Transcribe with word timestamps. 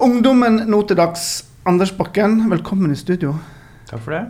Ungdommen 0.00 0.62
nå 0.64 0.78
til 0.88 0.96
dags. 0.96 1.24
Anders 1.68 1.90
Bakken, 1.92 2.46
velkommen 2.48 2.88
i 2.88 2.96
studio. 2.96 3.34
Takk 3.84 4.00
for 4.00 4.14
det. 4.14 4.20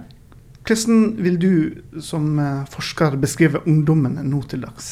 Hvordan 0.67 0.97
vil 1.23 1.37
du 1.39 2.01
som 2.03 2.25
eh, 2.43 2.65
forsker 2.73 3.15
beskrive 3.23 3.61
ungdommen 3.71 4.17
nå 4.27 4.41
til 4.51 4.65
dags? 4.65 4.89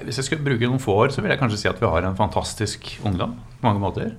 Hvis 0.00 0.16
jeg 0.16 0.30
skulle 0.30 0.46
bruke 0.46 0.64
noen 0.64 0.80
få 0.80 0.94
år, 1.02 1.12
så 1.12 1.20
vil 1.20 1.34
jeg 1.34 1.40
kanskje 1.42 1.60
si 1.60 1.68
at 1.68 1.82
vi 1.82 1.90
har 1.92 2.08
en 2.08 2.16
fantastisk 2.16 2.88
ungdom 3.04 3.34
på 3.36 3.68
mange 3.68 3.82
måter. 3.84 4.14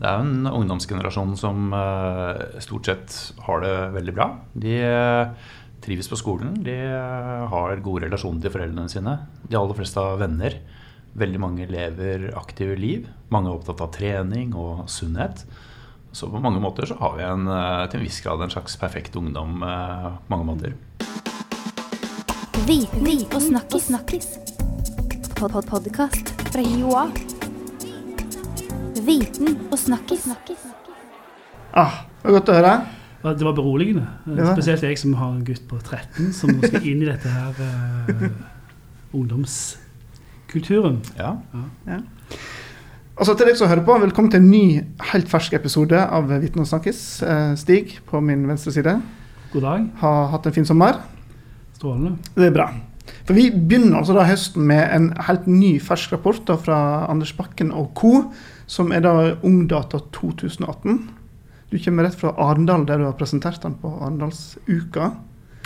Det 0.00 0.08
er 0.08 0.16
jo 0.16 0.30
en 0.30 0.48
ungdomsgenerasjon 0.62 1.36
som 1.44 1.76
eh, 1.76 2.56
stort 2.64 2.88
sett 2.88 3.20
har 3.44 3.60
det 3.66 3.76
veldig 3.98 4.16
bra. 4.16 4.30
De 4.56 4.78
eh, 4.80 5.52
trives 5.84 6.08
på 6.08 6.16
skolen, 6.22 6.56
de 6.64 6.78
har 7.52 7.84
gode 7.84 8.08
relasjoner 8.08 8.40
til 8.40 8.56
foreldrene 8.56 8.88
sine. 8.88 9.18
De 9.44 9.60
aller 9.60 9.76
fleste 9.76 10.00
har 10.00 10.16
venner. 10.24 10.56
Veldig 11.16 11.38
mange 11.40 11.66
lever 11.70 12.26
aktive 12.36 12.74
liv. 12.76 13.06
Mange 13.32 13.48
er 13.48 13.56
opptatt 13.56 13.80
av 13.80 13.92
trening 13.94 14.52
og 14.52 14.84
sunnhet. 14.92 15.46
Så 16.12 16.28
på 16.28 16.40
mange 16.40 16.60
måter 16.60 16.84
så 16.88 16.96
har 17.00 17.16
vi 17.16 17.24
en, 17.24 17.46
eh, 17.48 17.86
til 17.88 18.00
en 18.00 18.04
viss 18.04 18.20
grad 18.24 18.42
en 18.44 18.52
slags 18.52 18.76
perfekt 18.76 19.16
ungdom 19.16 19.62
eh, 19.64 20.10
på 20.12 20.32
mange 20.34 20.46
måter. 20.48 20.74
Viten 22.66 23.06
og 23.32 23.40
snakkis. 23.40 23.86
snakkis. 23.88 24.28
Pod 25.36 25.52
-pod 25.52 25.68
Podkast 25.68 26.34
fra 26.52 26.60
Joa. 26.60 27.08
Viten 29.00 29.56
og 29.70 29.78
snakkis. 29.78 30.26
Ah, 31.72 32.04
det 32.22 32.30
var 32.30 32.40
godt 32.40 32.48
å 32.48 32.52
høre. 32.52 32.86
Det 33.22 33.44
var 33.44 33.52
beroligende. 33.52 34.06
Det 34.24 34.36
var 34.36 34.44
det. 34.44 34.62
Spesielt 34.62 34.82
jeg 34.82 34.98
som 34.98 35.14
har 35.14 35.32
en 35.32 35.44
gutt 35.44 35.68
på 35.68 35.78
13 35.80 36.32
som 36.32 36.50
nå 36.50 36.66
skal 36.66 36.86
inn 36.86 37.02
i 37.02 37.08
dette 37.08 37.28
her 37.28 37.54
eh, 37.60 38.30
ungdomskulturen. 40.54 41.00
Ja. 41.18 41.36
Altså 43.16 43.34
Til 43.36 43.46
deg 43.48 43.56
som 43.56 43.68
hører 43.70 43.84
på, 43.86 43.94
velkommen 44.02 44.30
til 44.30 44.42
en 44.42 44.50
ny, 44.50 44.82
helt 45.12 45.28
fersk 45.30 45.54
episode 45.56 45.96
av 45.98 46.28
Vitne 46.28 46.62
og 46.62 46.68
snakkis. 46.68 47.22
Eh, 47.24 47.54
Stig 47.56 47.98
på 48.06 48.20
min 48.20 48.46
venstre 48.46 48.72
side 48.74 49.00
God 49.52 49.62
dag. 49.64 49.86
har 50.02 50.28
hatt 50.34 50.46
en 50.46 50.52
fin 50.52 50.64
sommer. 50.68 50.98
Strålende. 51.78 52.18
Det 52.34 52.46
er 52.46 52.52
bra. 52.52 52.68
For 53.24 53.34
Vi 53.34 53.50
begynner 53.50 53.98
altså 54.02 54.14
da 54.14 54.24
høsten 54.26 54.66
med 54.66 54.88
en 54.92 55.10
helt 55.28 55.46
ny, 55.46 55.78
fersk 55.80 56.12
rapport 56.12 56.44
da 56.46 56.56
fra 56.56 57.06
Anders 57.08 57.32
Bakken 57.32 57.72
og 57.72 57.94
co., 57.94 58.32
som 58.66 58.90
er 58.92 59.00
da 59.00 59.36
Ungdata 59.42 59.98
2018. 60.12 61.08
Du 61.70 61.78
kommer 61.78 62.04
rett 62.04 62.14
fra 62.18 62.34
Arendal, 62.36 62.84
der 62.86 62.98
du 62.98 63.04
har 63.04 63.12
presentert 63.14 63.60
den 63.62 63.74
på 63.80 63.88
Arendalsuka. 64.02 65.12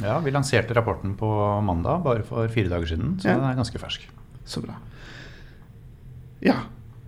Ja, 0.02 0.18
Vi 0.20 0.30
lanserte 0.30 0.72
rapporten 0.74 1.16
på 1.16 1.26
mandag, 1.64 2.02
bare 2.04 2.22
for 2.22 2.46
fire 2.48 2.68
dager 2.68 2.86
siden, 2.86 3.18
så 3.20 3.28
Ja. 3.28 3.34
den 3.36 3.44
er 3.44 3.54
ganske 3.56 3.78
fersk. 3.78 4.06
Så 4.44 4.62
bra. 4.64 4.76
Ja. 6.44 6.56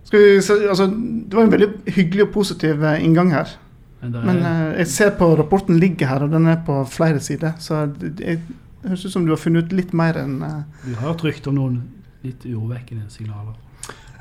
Skal 0.03 0.19
vi, 0.19 0.41
se, 0.45 0.59
altså, 0.69 0.87
det 0.87 1.37
var 1.37 1.47
en 1.47 1.53
veldig 1.53 1.69
hyggelig 1.95 2.27
og 2.27 2.33
positiv 2.35 2.83
eh, 2.85 3.01
inngang 3.03 3.33
her. 3.33 3.55
Men 4.03 4.15
er, 4.15 4.25
Men 4.27 4.41
eh, 4.45 4.77
jeg 4.83 4.91
ser 4.91 5.13
på 5.17 5.31
rapporten 5.39 5.79
ligger 5.79 6.11
her, 6.11 6.25
og 6.25 6.33
den 6.33 6.47
er 6.51 6.59
på 6.65 6.81
flere 6.91 7.21
sider. 7.23 7.55
Så 7.63 7.85
det, 7.97 8.39
høres 8.83 9.05
ut 9.05 9.13
som 9.13 9.25
du 9.25 9.31
har 9.31 9.39
funnet 9.39 9.69
ut 9.69 9.75
litt 9.75 9.93
mer 9.95 10.17
enn 10.19 10.41
uh, 10.43 10.63
vi 10.83 10.95
har 10.97 11.13
hørt 11.13 11.23
rykter 11.23 11.53
om 11.53 11.59
noen 11.59 11.77
litt 12.23 12.43
urovekkende 12.43 13.07
signaler. 13.11 13.55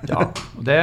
Ja, 0.07 0.25
og 0.59 0.63
det, 0.67 0.79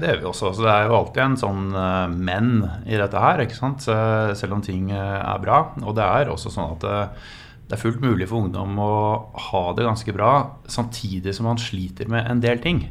det 0.00 0.08
er 0.10 0.20
vi 0.20 0.26
også. 0.26 0.52
Så 0.54 0.64
det 0.64 0.72
er 0.72 0.88
jo 0.88 0.96
alltid 0.98 1.22
en 1.22 1.36
sånn 1.38 1.66
uh, 1.74 2.06
men 2.10 2.52
i 2.86 2.98
dette 2.98 3.22
her, 3.22 3.42
ikke 3.44 3.58
sant? 3.58 3.86
Selv 3.86 4.56
om 4.56 4.62
ting 4.64 4.90
eh, 4.94 5.18
er 5.20 5.42
bra. 5.42 5.60
Og 5.82 5.94
det 5.98 6.06
er 6.06 6.32
også 6.32 6.54
sånn 6.54 6.74
at 6.78 6.86
det, 7.66 7.74
er 7.74 7.82
fullt 7.82 8.02
mulig 8.04 8.28
for 8.30 8.46
ungdom 8.46 8.78
å 8.78 8.92
ha 9.50 9.64
det 9.76 9.86
ganske 9.86 10.14
bra 10.14 10.30
samtidig 10.70 11.34
som 11.34 11.48
man 11.50 11.60
sliter 11.60 12.08
med 12.10 12.30
en 12.30 12.42
del 12.42 12.62
ting. 12.62 12.84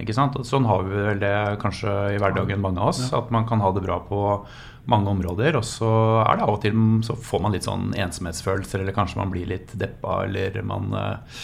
Ikke 0.00 0.14
sant? 0.16 0.36
Sånn 0.44 0.66
har 0.68 0.84
vi 0.84 0.96
vel 1.08 1.20
det 1.22 1.34
kanskje 1.62 1.92
i 2.14 2.18
hverdagen, 2.20 2.60
mange 2.62 2.82
av 2.82 2.92
oss. 2.92 3.06
At 3.16 3.30
man 3.34 3.46
kan 3.48 3.62
ha 3.64 3.72
det 3.72 3.84
bra 3.86 3.98
på 4.04 4.20
mange 4.90 5.10
områder. 5.10 5.56
Og 5.58 5.64
så 5.66 5.90
er 6.22 6.36
det 6.38 6.46
av 6.46 6.54
og 6.56 6.60
til 6.64 6.76
så 7.06 7.16
får 7.28 7.42
man 7.44 7.56
litt 7.56 7.66
sånn 7.68 7.88
ensomhetsfølelser, 7.96 8.84
eller 8.84 8.96
kanskje 8.96 9.22
man 9.22 9.32
blir 9.32 9.48
litt 9.50 9.72
deppa, 9.78 10.20
eller 10.26 10.60
man 10.66 10.92
eh, 10.96 11.40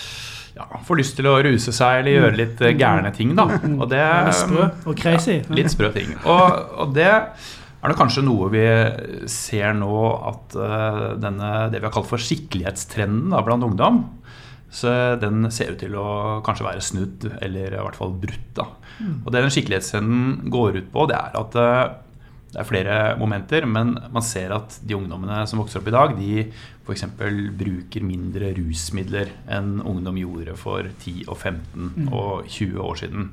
ja, 0.58 0.68
får 0.84 1.00
lyst 1.00 1.16
til 1.18 1.30
å 1.30 1.38
ruse 1.44 1.74
seg 1.74 2.02
eller 2.02 2.18
gjøre 2.18 2.38
litt 2.42 2.62
eh, 2.62 2.76
gærne 2.76 3.12
ting, 3.16 3.34
da. 3.38 3.48
Og 3.72 3.88
det 3.90 4.04
sprø 4.36 4.68
og 4.68 4.94
crazy. 4.98 5.40
Ja, 5.40 5.56
litt 5.58 5.72
sprø 5.72 5.92
ting. 5.94 6.14
Og, 6.22 6.78
og 6.84 6.94
det 6.96 7.10
er 7.82 7.90
det 7.90 7.98
kanskje 7.98 8.22
noe 8.22 8.46
vi 8.52 8.62
ser 9.30 9.74
nå 9.74 9.94
at 10.30 10.54
eh, 10.54 11.06
denne, 11.22 11.50
det 11.72 11.80
vi 11.80 11.88
har 11.88 11.94
kalt 11.94 12.10
for 12.10 12.22
skikkelighetstrenden 12.22 13.34
da, 13.34 13.42
blant 13.42 13.66
ungdom, 13.66 14.04
så 14.72 14.92
den 15.20 15.50
ser 15.52 15.74
ut 15.74 15.82
til 15.82 15.96
å 15.98 16.40
kanskje 16.46 16.64
være 16.64 16.84
snudd, 16.84 17.26
eller 17.44 17.74
i 17.74 17.82
hvert 17.82 17.98
fall 17.98 18.14
brutt. 18.22 18.52
da. 18.56 18.70
Og 19.24 19.28
det 19.34 19.42
den 19.42 19.52
skikkelighetstrenden 19.52 20.52
går 20.52 20.78
ut 20.78 20.88
på, 20.94 21.08
det 21.10 21.18
er 21.18 21.36
at 21.42 21.58
eh, 21.58 21.82
det 22.52 22.60
er 22.60 22.68
flere 22.68 22.96
momenter, 23.16 23.64
men 23.64 23.94
man 24.12 24.24
ser 24.24 24.52
at 24.52 24.76
de 24.84 24.96
ungdommene 24.96 25.40
som 25.48 25.62
vokser 25.62 25.80
opp 25.80 25.88
i 25.88 25.94
dag, 25.94 26.14
de 26.18 26.42
f.eks. 26.84 27.06
bruker 27.16 28.04
mindre 28.04 28.50
rusmidler 28.58 29.30
enn 29.50 29.78
ungdom 29.80 30.18
gjorde 30.20 30.56
for 30.60 30.84
10 30.90 31.30
og 31.32 31.38
15 31.38 32.10
og 32.12 32.44
20 32.44 32.82
år 32.84 33.00
siden. 33.00 33.30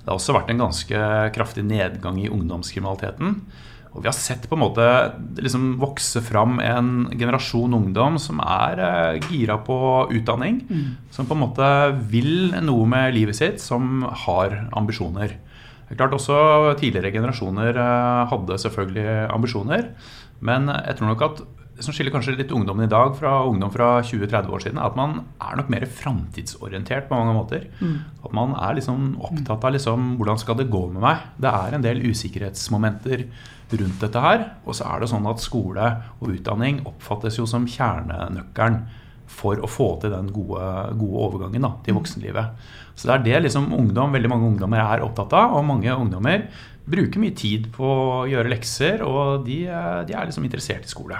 Det 0.00 0.10
har 0.10 0.18
også 0.18 0.34
vært 0.34 0.50
en 0.50 0.64
ganske 0.64 1.04
kraftig 1.34 1.62
nedgang 1.66 2.18
i 2.22 2.30
ungdomskriminaliteten. 2.30 3.38
Og 3.96 4.02
vi 4.04 4.10
har 4.10 4.16
sett 4.16 4.44
på 4.44 4.58
en 4.58 4.60
måte 4.60 4.86
liksom 5.40 5.78
vokse 5.80 6.20
fram 6.20 6.58
en 6.60 7.06
generasjon 7.16 7.72
ungdom 7.78 8.18
som 8.20 8.42
er 8.44 8.82
eh, 8.84 9.28
gira 9.32 9.56
på 9.64 9.78
utdanning. 10.12 10.60
Som 11.10 11.28
på 11.28 11.32
en 11.32 11.44
måte 11.46 11.70
vil 12.12 12.52
noe 12.60 12.84
med 12.92 13.16
livet 13.16 13.38
sitt, 13.38 13.62
som 13.64 14.04
har 14.26 14.68
ambisjoner. 14.76 15.32
Det 15.86 15.94
er 15.94 16.00
klart 16.00 16.16
også 16.18 16.36
Tidligere 16.76 17.14
generasjoner 17.14 17.72
eh, 17.72 18.22
hadde 18.28 18.60
selvfølgelig 18.60 19.08
ambisjoner. 19.32 19.88
Men 20.44 20.68
jeg 20.68 20.98
tror 20.98 21.14
nok 21.14 21.24
at 21.30 21.46
det 21.76 21.84
som 21.84 21.92
skiller 21.92 22.12
kanskje 22.14 22.38
litt 22.38 22.52
ungdommen 22.56 22.86
i 22.86 22.90
dag 22.90 23.12
fra 23.18 23.42
ungdom 23.44 23.68
fra 23.72 23.98
20-30 24.00 24.48
år 24.48 24.62
siden, 24.64 24.78
er 24.80 24.88
at 24.88 24.96
man 24.96 25.18
er 25.44 25.58
nok 25.58 25.68
mer 25.72 25.84
framtidsorientert 25.84 27.10
på 27.10 27.18
mange 27.18 27.34
måter. 27.36 27.66
At 28.24 28.32
man 28.36 28.54
er 28.56 28.78
liksom 28.78 29.18
opptatt 29.20 29.66
av 29.68 29.74
liksom, 29.76 30.14
hvordan 30.16 30.40
skal 30.40 30.56
det 30.56 30.70
gå 30.72 30.86
med 30.94 31.04
meg. 31.04 31.26
Det 31.36 31.52
er 31.52 31.76
en 31.76 31.84
del 31.84 32.00
usikkerhetsmomenter 32.08 33.26
rundt 33.76 34.00
dette 34.00 34.22
her. 34.24 34.46
Og 34.64 34.78
så 34.78 34.88
er 34.88 35.02
det 35.02 35.10
sånn 35.12 35.28
at 35.28 35.44
skole 35.44 35.90
og 36.16 36.32
utdanning 36.32 36.80
oppfattes 36.88 37.36
jo 37.36 37.44
som 37.50 37.68
kjernenøkkelen 37.68 38.80
for 39.36 39.60
å 39.60 39.68
få 39.68 39.90
til 40.00 40.14
den 40.14 40.32
gode, 40.32 40.64
gode 40.96 41.22
overgangen 41.28 41.66
da, 41.66 41.74
til 41.84 41.98
voksenlivet. 41.98 42.66
Så 42.96 43.10
det 43.10 43.16
er 43.18 43.24
det 43.26 43.44
liksom 43.50 43.68
ungdom, 43.76 44.16
veldig 44.16 44.32
mange 44.32 44.48
ungdommer 44.48 44.80
er 44.80 45.04
opptatt 45.04 45.34
av. 45.36 45.58
Og 45.58 45.68
mange 45.68 45.92
ungdommer 45.92 46.48
bruker 46.88 47.20
mye 47.20 47.36
tid 47.36 47.68
på 47.74 47.84
å 47.84 48.26
gjøre 48.30 48.48
lekser, 48.54 49.02
og 49.04 49.44
de, 49.44 49.64
de 50.08 50.14
er 50.16 50.30
liksom 50.30 50.46
interessert 50.46 50.86
i 50.86 50.94
skole. 50.96 51.18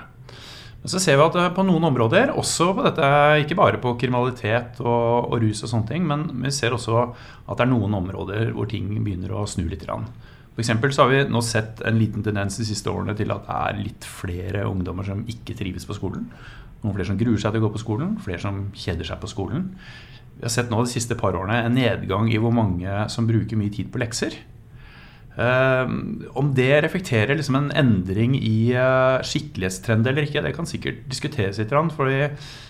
Men 0.86 0.92
så 0.92 1.00
ser 1.02 1.16
vi 1.18 1.24
at 1.24 1.34
eh, 1.34 1.48
på 1.50 1.64
noen 1.66 1.82
områder, 1.88 2.30
også 2.38 2.68
på 2.78 2.84
dette, 2.86 3.06
ikke 3.42 3.56
bare 3.58 3.78
på 3.82 3.96
kriminalitet 3.98 4.76
og, 4.84 5.32
og 5.32 5.40
rus 5.42 5.64
og 5.66 5.72
sånne 5.72 5.88
ting, 5.88 6.04
men 6.06 6.22
vi 6.44 6.52
ser 6.54 6.76
også 6.76 7.00
at 7.02 7.56
det 7.58 7.64
er 7.64 7.72
noen 7.72 7.96
områder 7.98 8.52
hvor 8.54 8.68
ting 8.70 8.92
begynner 8.94 9.34
å 9.34 9.42
snu 9.50 9.64
litt. 9.66 9.82
grann. 9.82 10.06
For 10.54 10.94
så 10.94 11.02
har 11.02 11.10
vi 11.10 11.24
nå 11.26 11.42
sett 11.42 11.82
en 11.82 11.98
liten 11.98 12.22
tendens 12.22 12.60
de 12.60 12.68
siste 12.68 12.86
årene 12.86 13.16
til 13.18 13.34
at 13.34 13.42
det 13.48 13.56
er 13.64 13.82
litt 13.82 14.06
flere 14.06 14.62
ungdommer 14.70 15.10
som 15.10 15.26
ikke 15.26 15.58
trives 15.58 15.90
på 15.90 15.98
skolen. 15.98 16.30
Noen 16.84 16.94
flere 16.94 17.10
som 17.10 17.18
gruer 17.18 17.42
seg 17.42 17.56
til 17.56 17.64
å 17.64 17.66
gå 17.66 17.74
på 17.74 17.82
skolen, 17.82 18.14
flere 18.22 18.44
som 18.46 18.68
kjeder 18.70 19.10
seg 19.10 19.18
på 19.18 19.32
skolen. 19.34 19.72
Vi 20.38 20.46
har 20.46 20.54
sett 20.54 20.70
nå 20.70 20.84
de 20.86 20.94
siste 20.94 21.18
par 21.18 21.34
årene 21.34 21.64
en 21.66 21.74
nedgang 21.74 22.30
i 22.30 22.38
hvor 22.38 22.54
mange 22.54 23.08
som 23.10 23.26
bruker 23.26 23.58
mye 23.58 23.74
tid 23.74 23.90
på 23.90 24.06
lekser. 24.06 24.38
Eh, 25.36 25.90
om 26.40 26.52
det 26.56 26.70
reflekterer 26.86 27.36
liksom 27.36 27.58
en 27.58 27.72
endring 27.76 28.38
i 28.40 28.72
uh, 28.72 29.20
skikkelighetstrend 29.20 30.08
eller 30.08 30.24
ikke, 30.24 30.40
det 30.44 30.54
kan 30.56 30.68
sikkert 30.68 31.02
diskuteres 31.10 31.60
litt. 31.60 31.74
fordi 31.96 32.22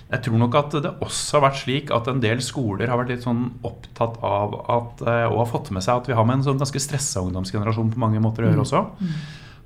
jeg 0.07 0.23
tror 0.23 0.39
nok 0.39 0.55
at 0.59 0.75
det 0.83 0.93
også 1.03 1.39
har 1.39 1.45
vært 1.49 1.63
slik 1.63 1.91
at 1.95 2.11
en 2.11 2.21
del 2.23 2.43
skoler 2.43 2.91
har 2.91 2.99
vært 3.01 3.15
litt 3.15 3.25
sånn 3.27 3.49
opptatt 3.67 4.21
av 4.23 4.55
at, 4.71 5.03
eh, 5.03 5.25
og 5.31 5.41
har 5.43 5.51
fått 5.51 5.73
med 5.75 5.83
seg 5.83 6.03
at 6.03 6.11
vi 6.11 6.15
har 6.15 6.27
med 6.27 6.41
en 6.41 6.47
sånn 6.47 6.63
ganske 6.63 6.83
stressa 6.83 7.25
ungdomsgenerasjon 7.27 7.91
på 7.95 8.03
mange 8.03 8.23
måter 8.23 8.47
å 8.47 8.53
gjøre 8.53 8.63
også. 8.67 8.85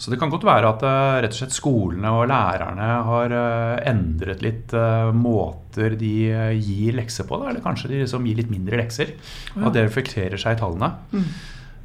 Så 0.00 0.08
det 0.08 0.16
kan 0.16 0.32
godt 0.32 0.46
være 0.48 0.68
at 0.72 0.84
eh, 0.88 1.18
rett 1.26 1.34
og 1.36 1.40
slett 1.42 1.52
skolene 1.52 2.12
og 2.16 2.30
lærerne 2.30 2.88
har 3.04 3.36
eh, 3.36 3.82
endret 3.90 4.40
litt 4.44 4.72
eh, 4.72 5.12
måter 5.12 5.96
de 6.00 6.14
eh, 6.32 6.56
gir 6.56 6.96
lekser 6.96 7.28
på. 7.28 7.36
Da, 7.42 7.50
eller 7.52 7.64
kanskje 7.64 7.92
de 7.92 8.00
liksom 8.06 8.24
gir 8.24 8.40
litt 8.40 8.52
mindre 8.52 8.80
lekser. 8.80 9.12
Og 9.58 9.68
at 9.68 9.76
det 9.76 9.84
reflekterer 9.90 10.40
seg 10.40 10.56
i 10.56 10.62
tallene. 10.62 10.94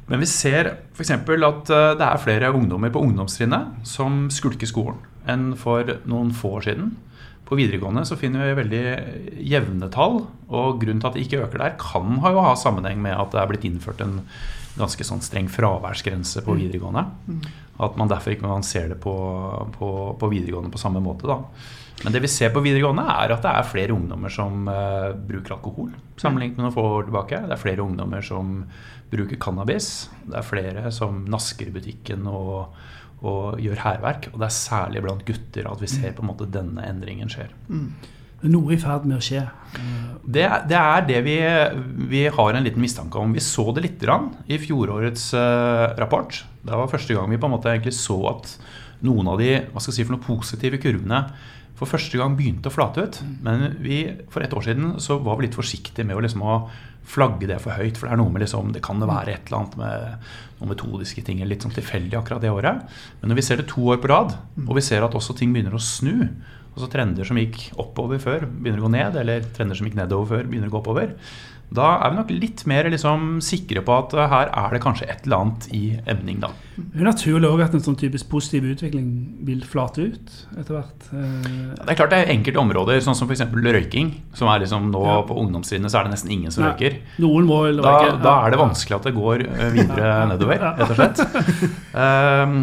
Men 0.06 0.22
vi 0.22 0.28
ser 0.30 0.70
f.eks. 0.94 1.10
at 1.10 1.72
eh, 1.74 1.92
det 1.98 2.06
er 2.06 2.22
flere 2.22 2.52
ungdommer 2.54 2.92
på 2.94 3.02
ungdomstrinnet 3.02 3.86
som 3.86 4.26
skulker 4.32 4.70
skolen 4.70 5.02
enn 5.26 5.50
for 5.58 5.88
noen 6.06 6.30
få 6.34 6.56
år 6.60 6.68
siden. 6.68 6.92
På 7.46 7.58
videregående 7.58 8.04
så 8.06 8.18
finner 8.18 8.46
vi 8.46 8.58
veldig 8.60 8.82
jevne 9.46 9.88
tall, 9.94 10.20
og 10.46 10.78
grunnen 10.82 11.02
til 11.02 11.08
at 11.10 11.16
det 11.16 11.24
ikke 11.26 11.40
øker 11.44 11.62
der, 11.62 11.74
kan 11.78 12.20
ha 12.22 12.30
jo 12.34 12.42
ha 12.42 12.54
sammenheng 12.58 12.98
med 13.02 13.14
at 13.14 13.34
det 13.34 13.40
er 13.42 13.50
blitt 13.50 13.66
innført 13.66 14.02
en 14.02 14.20
ganske 14.76 15.06
sånn 15.06 15.22
streng 15.24 15.48
fraværsgrense 15.50 16.42
på 16.46 16.56
videregående. 16.58 17.06
At 17.82 17.98
man 17.98 18.10
derfor 18.10 18.34
ikke 18.34 18.46
man 18.46 18.66
ser 18.66 18.90
det 18.92 18.98
på, 19.02 19.14
på, 19.74 19.90
på 20.18 20.30
videregående 20.30 20.72
på 20.74 20.82
samme 20.82 21.02
måte. 21.02 21.30
da. 21.30 21.38
Men 22.04 22.12
det 22.12 22.20
vi 22.20 22.28
ser 22.28 22.52
på 22.52 22.60
videregående, 22.64 23.06
er 23.08 23.32
at 23.32 23.44
det 23.44 23.52
er 23.52 23.70
flere 23.70 23.94
ungdommer 23.94 24.32
som 24.32 24.68
uh, 24.68 25.14
bruker 25.16 25.56
alkohol. 25.56 25.94
Sammenlignet 26.20 26.58
med 26.58 26.66
noen 26.66 26.74
få 26.74 26.84
år 26.98 27.08
tilbake. 27.08 27.40
Det 27.46 27.56
er 27.56 27.62
flere 27.62 27.86
ungdommer 27.86 28.24
som 28.24 28.58
bruker 29.12 29.40
cannabis. 29.40 30.10
Det 30.26 30.36
er 30.36 30.46
flere 30.46 30.90
som 30.92 31.22
nasker 31.32 31.70
i 31.70 31.72
butikken 31.72 32.28
og, 32.28 32.76
og 33.22 33.62
gjør 33.62 33.80
hærverk. 33.86 34.28
Og 34.34 34.42
det 34.42 34.50
er 34.50 34.58
særlig 34.58 35.06
blant 35.06 35.24
gutter 35.28 35.70
at 35.70 35.82
vi 35.82 35.90
ser 35.90 36.12
på 36.12 36.26
en 36.26 36.30
måte 36.34 36.50
denne 36.52 36.84
endringen 36.84 37.32
skjer. 37.32 37.54
Er 38.44 38.52
noe 38.52 38.74
i 38.76 38.80
ferd 38.80 39.08
med 39.08 39.16
å 39.16 39.24
skje. 39.24 39.46
Det, 40.20 40.44
det 40.68 40.76
er 40.76 41.06
det 41.08 41.20
vi, 41.24 41.38
vi 42.12 42.26
har 42.28 42.58
en 42.58 42.66
liten 42.66 42.82
mistanke 42.84 43.16
om. 43.16 43.32
Vi 43.32 43.40
så 43.40 43.70
det 43.72 43.86
litt 43.86 44.00
grann 44.02 44.34
i 44.52 44.60
fjorårets 44.60 45.30
uh, 45.32 45.96
rapport. 45.96 46.42
Det 46.60 46.76
var 46.76 46.92
første 46.92 47.16
gang 47.16 47.32
vi 47.32 47.40
på 47.40 47.48
en 47.48 47.56
måte 47.56 47.72
egentlig 47.72 47.96
så 47.96 48.20
at 48.34 48.58
noen 49.06 49.32
av 49.32 49.40
de 49.40 49.54
hva 49.70 49.80
skal 49.80 49.92
jeg 49.92 50.02
si, 50.02 50.04
for 50.04 50.16
noen 50.16 50.26
positive 50.26 50.80
kurvene 50.82 51.24
for 51.76 51.90
første 51.90 52.16
gang 52.16 52.36
begynte 52.38 52.70
å 52.70 52.74
flate 52.74 53.04
ut. 53.04 53.20
Men 53.44 53.76
vi, 53.84 54.02
for 54.32 54.44
et 54.44 54.54
år 54.56 54.64
siden 54.64 54.96
så 55.02 55.18
var 55.22 55.38
vi 55.38 55.46
litt 55.46 55.58
forsiktige 55.58 56.06
med 56.08 56.16
å, 56.16 56.22
liksom, 56.24 56.44
å 56.44 56.58
flagge 57.06 57.48
det 57.50 57.58
for 57.62 57.76
høyt. 57.76 57.98
For 57.98 58.08
det 58.08 58.16
er 58.16 58.20
noe 58.22 58.32
med 58.32 58.44
liksom, 58.44 58.72
det 58.74 58.82
kan 58.84 59.02
være 59.02 59.34
et 59.34 59.50
eller 59.50 59.60
annet 59.60 59.78
med 59.80 60.28
noen 60.58 60.72
metodiske 60.72 61.24
ting 61.26 61.42
eller 61.42 61.54
litt 61.54 61.66
sånn 61.66 61.76
tilfeldig 61.76 62.16
akkurat 62.18 62.44
det 62.44 62.52
året. 62.52 62.86
Men 63.20 63.32
når 63.32 63.40
vi 63.40 63.46
ser 63.48 63.60
det 63.60 63.68
to 63.72 63.84
år 63.92 64.00
på 64.02 64.10
rad, 64.12 64.36
og 64.64 64.76
vi 64.78 64.84
ser 64.84 65.04
at 65.04 65.16
også 65.16 65.36
ting 65.36 65.52
begynner 65.52 65.76
å 65.76 65.82
snu, 65.82 66.30
altså 66.72 66.88
trender 66.92 67.28
som 67.28 67.40
gikk 67.40 67.70
oppover 67.80 68.20
før, 68.22 68.48
begynner 68.48 68.80
å 68.82 68.88
gå 68.88 68.94
ned, 68.96 69.20
eller 69.20 69.44
trender 69.56 69.78
som 69.78 69.88
gikk 69.88 70.00
nedover 70.00 70.32
før, 70.32 70.48
begynner 70.48 70.72
å 70.72 70.74
gå 70.74 70.80
oppover, 70.80 71.12
da 71.74 71.96
er 71.98 72.12
vi 72.12 72.16
nok 72.20 72.30
litt 72.30 72.62
mer 72.70 72.86
liksom, 72.92 73.40
sikre 73.44 73.82
på 73.84 73.94
at 73.98 74.14
uh, 74.14 74.26
her 74.30 74.52
er 74.54 74.76
det 74.76 74.82
kanskje 74.84 75.08
et 75.10 75.26
eller 75.26 75.42
annet 75.42 75.66
i 75.74 75.82
emning. 76.06 76.38
da. 76.44 76.52
Det 76.76 77.00
er 77.00 77.08
naturlig 77.08 77.48
òg 77.48 77.62
at 77.64 77.74
en 77.74 77.82
sånn 77.82 77.96
typisk 77.98 78.28
positiv 78.30 78.66
utvikling 78.68 79.08
vil 79.48 79.62
flate 79.66 80.04
ut 80.12 80.32
etter 80.60 80.76
hvert. 80.76 81.06
Eh, 81.10 81.46
Ja, 81.76 81.84
det 81.86 81.94
er 81.94 81.98
klart 81.98 82.12
det 82.12 82.18
er 82.20 82.32
enkelte 82.34 82.60
områder, 82.60 83.00
sånn 83.00 83.16
som 83.16 83.30
f.eks. 83.30 83.42
røyking. 83.50 84.10
som 84.36 84.48
er 84.52 84.60
liksom 84.60 84.90
Nå 84.92 85.02
Ja. 85.06 85.22
på 85.26 85.34
ungdomstrinnet 85.40 85.90
så 85.90 86.00
er 86.00 86.04
det 86.04 86.12
nesten 86.12 86.30
ingen 86.30 86.52
som 86.52 86.64
Nei. 86.64 86.72
røyker. 86.72 86.98
Noen 87.18 87.46
må 87.48 87.62
røyke. 87.64 87.82
Da, 87.82 88.16
da 88.22 88.34
er 88.46 88.50
det 88.50 88.60
vanskelig 88.60 88.96
at 88.96 89.08
det 89.08 89.14
går 89.16 89.46
eh, 89.46 89.70
videre 89.72 90.10
nedover, 90.28 90.60
rett 90.60 90.90
og 90.90 90.96
slett. 91.00 91.22
Um, 91.96 92.56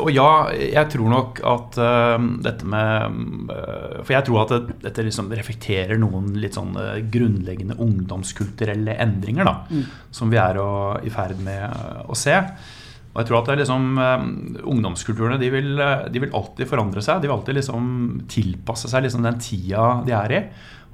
og 0.00 0.10
ja, 0.12 0.48
jeg 0.56 0.88
tror 0.94 1.12
nok 1.12 1.42
at 1.44 1.78
um, 1.78 2.28
dette 2.42 2.64
med 2.64 3.50
uh, 3.52 4.00
For 4.02 4.14
jeg 4.16 4.24
tror 4.24 4.42
at 4.46 4.54
det, 4.54 4.78
dette 4.86 5.04
liksom 5.04 5.28
reflekterer 5.30 6.00
noen 6.00 6.32
litt 6.40 6.56
sånn 6.56 6.72
grunnleggende 6.72 7.18
grunnleggende 7.18 7.76
ungdomskulturelle 8.48 8.96
endringer 8.98 9.44
da, 9.44 9.54
som 10.10 10.30
vi 10.30 10.38
er 10.38 10.58
å, 10.58 10.98
i 11.04 11.10
ferd 11.10 11.40
med 11.40 12.08
å 12.08 12.14
se. 12.16 12.36
Og 13.18 13.24
jeg 13.24 13.32
tror 13.32 13.40
at 13.40 13.48
det 13.48 13.54
er 13.56 13.60
liksom, 13.64 13.86
um, 13.98 14.26
Ungdomskulturene 14.76 15.40
de 15.40 15.48
vil, 15.50 15.72
uh, 15.74 16.04
de 16.06 16.20
vil 16.22 16.34
alltid 16.38 16.68
forandre 16.70 17.02
seg. 17.02 17.18
De 17.18 17.26
vil 17.26 17.34
alltid 17.34 17.56
liksom 17.58 17.88
tilpasse 18.30 18.90
seg 18.92 19.02
liksom 19.02 19.26
den 19.26 19.40
tida 19.42 19.88
de 20.06 20.14
er 20.14 20.34
i. 20.36 20.42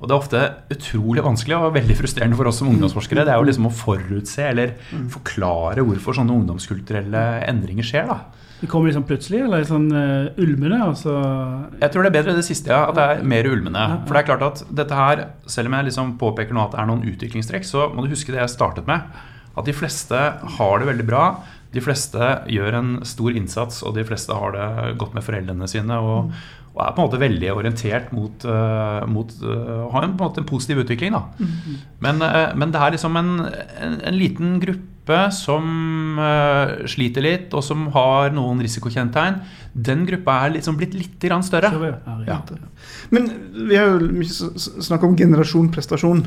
Og 0.01 0.09
det 0.09 0.15
er 0.15 0.23
ofte 0.23 0.41
utrolig 0.73 1.25
vanskelig 1.25 1.59
og 1.59 1.75
veldig 1.77 1.97
frustrerende 1.99 2.39
for 2.39 2.49
oss 2.49 2.63
som 2.63 2.71
ungdomsforskere. 2.73 3.27
Det 3.29 3.35
er 3.35 3.43
jo 3.43 3.49
liksom 3.51 3.69
å 3.69 3.75
forutse 3.77 4.47
eller 4.49 4.73
forklare 5.13 5.85
hvorfor 5.85 6.17
sånne 6.17 6.33
ungdomskulturelle 6.39 7.27
endringer 7.45 7.87
skjer. 7.91 8.09
da. 8.09 8.19
Det 8.63 8.71
kommer 8.73 8.89
liksom 8.89 9.05
plutselig, 9.05 9.43
eller 9.45 9.69
sånn 9.69 9.91
uh, 9.93 10.33
ulmende. 10.41 10.81
Altså. 10.81 11.13
Jeg 11.83 11.93
tror 11.93 12.07
det 12.07 12.11
er 12.15 12.17
bedre 12.17 12.39
det 12.39 12.47
siste, 12.49 12.73
ja, 12.73 12.87
at 12.89 12.97
det 12.97 13.05
er 13.05 13.29
mer 13.35 13.51
ulmende. 13.51 13.85
For 14.07 14.17
det 14.17 14.23
er 14.23 14.31
klart 14.31 14.49
at 14.49 14.65
dette 14.81 14.97
her, 14.97 15.27
selv 15.53 15.69
om 15.69 15.77
jeg 15.77 15.91
liksom 15.91 16.17
påpeker 16.21 16.57
nå 16.57 16.65
at 16.65 16.73
det 16.73 16.81
er 16.81 16.89
noen 16.89 17.05
utviklingstrekk, 17.13 17.69
så 17.69 17.91
må 17.93 18.05
du 18.05 18.15
huske 18.15 18.33
det 18.33 18.41
jeg 18.41 18.55
startet 18.55 18.89
med. 18.89 19.05
At 19.55 19.69
de 19.69 19.77
fleste 19.77 20.17
har 20.57 20.81
det 20.81 20.89
veldig 20.89 21.07
bra. 21.07 21.27
De 21.75 21.83
fleste 21.83 22.35
gjør 22.51 22.79
en 22.81 22.93
stor 23.07 23.35
innsats, 23.35 23.83
og 23.87 23.97
de 23.99 24.05
fleste 24.07 24.35
har 24.35 24.55
det 24.55 24.99
godt 25.01 25.17
med 25.17 25.27
foreldrene 25.27 25.71
sine. 25.71 25.99
og 25.99 26.31
og 26.75 26.81
er 26.83 26.95
på 26.95 26.99
en 26.99 27.07
måte 27.07 27.21
veldig 27.23 27.51
orientert 27.55 28.09
mot, 28.15 28.45
uh, 28.51 29.05
mot 29.07 29.31
Har 29.39 29.85
å 29.87 29.91
ha 29.93 30.01
en, 30.03 30.17
på 30.19 30.25
en, 30.25 30.27
måte 30.27 30.43
en 30.43 30.49
positiv 30.49 30.81
utvikling. 30.83 31.15
Da. 31.15 31.47
Men, 32.03 32.19
uh, 32.19 32.51
men 32.59 32.75
det 32.75 32.81
er 32.83 32.97
liksom 32.97 33.19
en, 33.21 33.31
en, 33.47 33.95
en 34.11 34.19
liten 34.19 34.57
gruppe 34.63 34.91
som 35.37 36.17
sliter 36.89 37.21
litt, 37.21 37.53
og 37.53 37.61
som 37.61 37.83
har 37.93 38.31
noen 38.33 38.63
risikokjennetegn. 38.65 39.35
Den 39.77 40.07
gruppa 40.09 40.39
er 40.47 40.55
liksom 40.55 40.79
blitt 40.81 40.97
litt 40.97 41.19
grann 41.21 41.45
større. 41.45 41.69
Ja, 41.77 42.15
ja. 42.25 42.39
Men 43.13 43.29
vi 43.69 43.77
har 43.77 43.93
jo 43.93 44.09
mye 44.09 44.63
snakk 44.65 45.05
om 45.05 45.19
generasjon 45.21 45.69
prestasjon. 45.77 46.25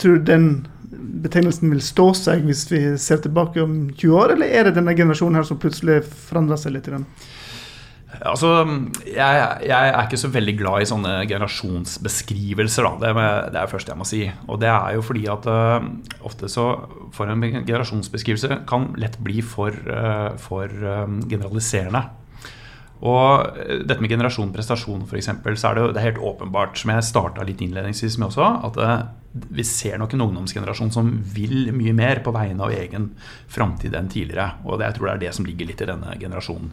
Tror 0.00 0.16
du 0.16 0.24
den 0.32 0.48
betegnelsen 0.96 1.72
vil 1.72 1.82
stå 1.84 2.10
seg 2.18 2.44
hvis 2.48 2.66
vi 2.70 2.82
ser 3.00 3.22
tilbake 3.24 3.62
om 3.62 3.78
20 3.94 4.20
år, 4.20 4.36
eller 4.36 4.52
er 4.52 4.68
det 4.68 4.76
denne 4.78 4.96
generasjonen 4.96 5.40
her 5.40 5.48
som 5.48 5.60
plutselig 5.62 6.02
forandrer 6.06 6.60
seg 6.60 6.76
litt? 6.76 6.90
Grann? 6.90 7.06
Altså, 8.24 8.48
jeg, 9.04 9.40
jeg, 9.66 9.88
er 9.90 10.06
ikke 10.06 10.20
så 10.20 10.30
veldig 10.32 10.54
glad 10.56 10.82
i 10.82 10.88
sånne 10.88 11.14
generasjonsbeskrivelser. 11.28 12.86
Da. 12.86 12.92
Det, 13.02 13.10
det 13.16 13.58
er 13.58 13.66
det 13.66 13.72
første 13.72 13.92
jeg 13.92 14.00
må 14.00 14.06
si. 14.08 14.22
Og 14.46 14.60
det 14.62 14.70
er 14.72 14.94
jo 14.96 15.04
fordi 15.04 15.24
at 15.32 15.48
uh, 15.50 15.88
ofte 16.24 16.48
så 16.52 16.68
for 17.16 17.32
en 17.32 17.42
generasjonsbeskrivelse 17.42 18.62
kan 18.70 18.92
lett 19.00 19.18
bli 19.24 19.42
for, 19.44 19.74
uh, 19.90 20.32
for 20.40 20.70
um, 20.70 21.18
generaliserende. 21.28 22.06
Og 23.04 23.58
dette 23.84 24.00
med 24.00 24.12
generasjon 24.12 24.54
prestasjon 24.54 25.04
f.eks., 25.04 25.28
så 25.28 25.68
er 25.68 25.76
det, 25.76 25.82
jo, 25.84 25.92
det 25.92 26.00
er 26.00 26.08
helt 26.10 26.22
åpenbart, 26.30 26.78
som 26.80 26.94
jeg 26.94 27.04
starta 27.04 27.44
litt 27.44 27.60
innledningsvis 27.60 28.16
med 28.16 28.30
også, 28.30 28.46
at 28.70 28.78
uh, 28.80 28.94
vi 29.52 29.66
ser 29.68 29.98
nok 30.00 30.14
en 30.16 30.24
ungdomsgenerasjon 30.24 30.94
som 30.94 31.10
vil 31.34 31.74
mye 31.76 31.92
mer 31.96 32.22
på 32.24 32.32
vegne 32.32 32.64
av 32.64 32.72
egen 32.72 33.10
framtid 33.52 33.96
enn 33.98 34.08
tidligere. 34.12 34.62
Og 34.64 34.78
det, 34.78 34.88
jeg 34.88 34.98
tror 34.98 35.10
det 35.10 35.14
er 35.16 35.22
det 35.26 35.34
som 35.36 35.48
ligger 35.48 35.68
litt 35.68 35.84
i 35.84 35.90
denne 35.92 36.16
generasjonen 36.16 36.72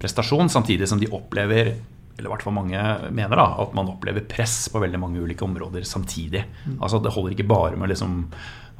prestasjon, 0.00 0.48
samtidig 0.52 0.88
som 0.88 1.02
de 1.02 1.10
opplever 1.12 1.74
eller 2.18 2.26
i 2.26 2.32
hvert 2.32 2.42
fall 2.42 2.56
mange 2.56 2.80
mener 3.14 3.38
da, 3.38 3.44
at 3.62 3.74
man 3.78 3.92
opplever 3.92 4.24
press 4.26 4.64
på 4.72 4.80
veldig 4.82 4.98
mange 4.98 5.20
ulike 5.22 5.44
områder 5.46 5.84
samtidig. 5.86 6.40
Altså 6.80 6.98
Det 6.98 7.12
holder 7.14 7.36
ikke 7.36 7.46
bare 7.46 7.78
med 7.78 7.92
liksom 7.92 8.24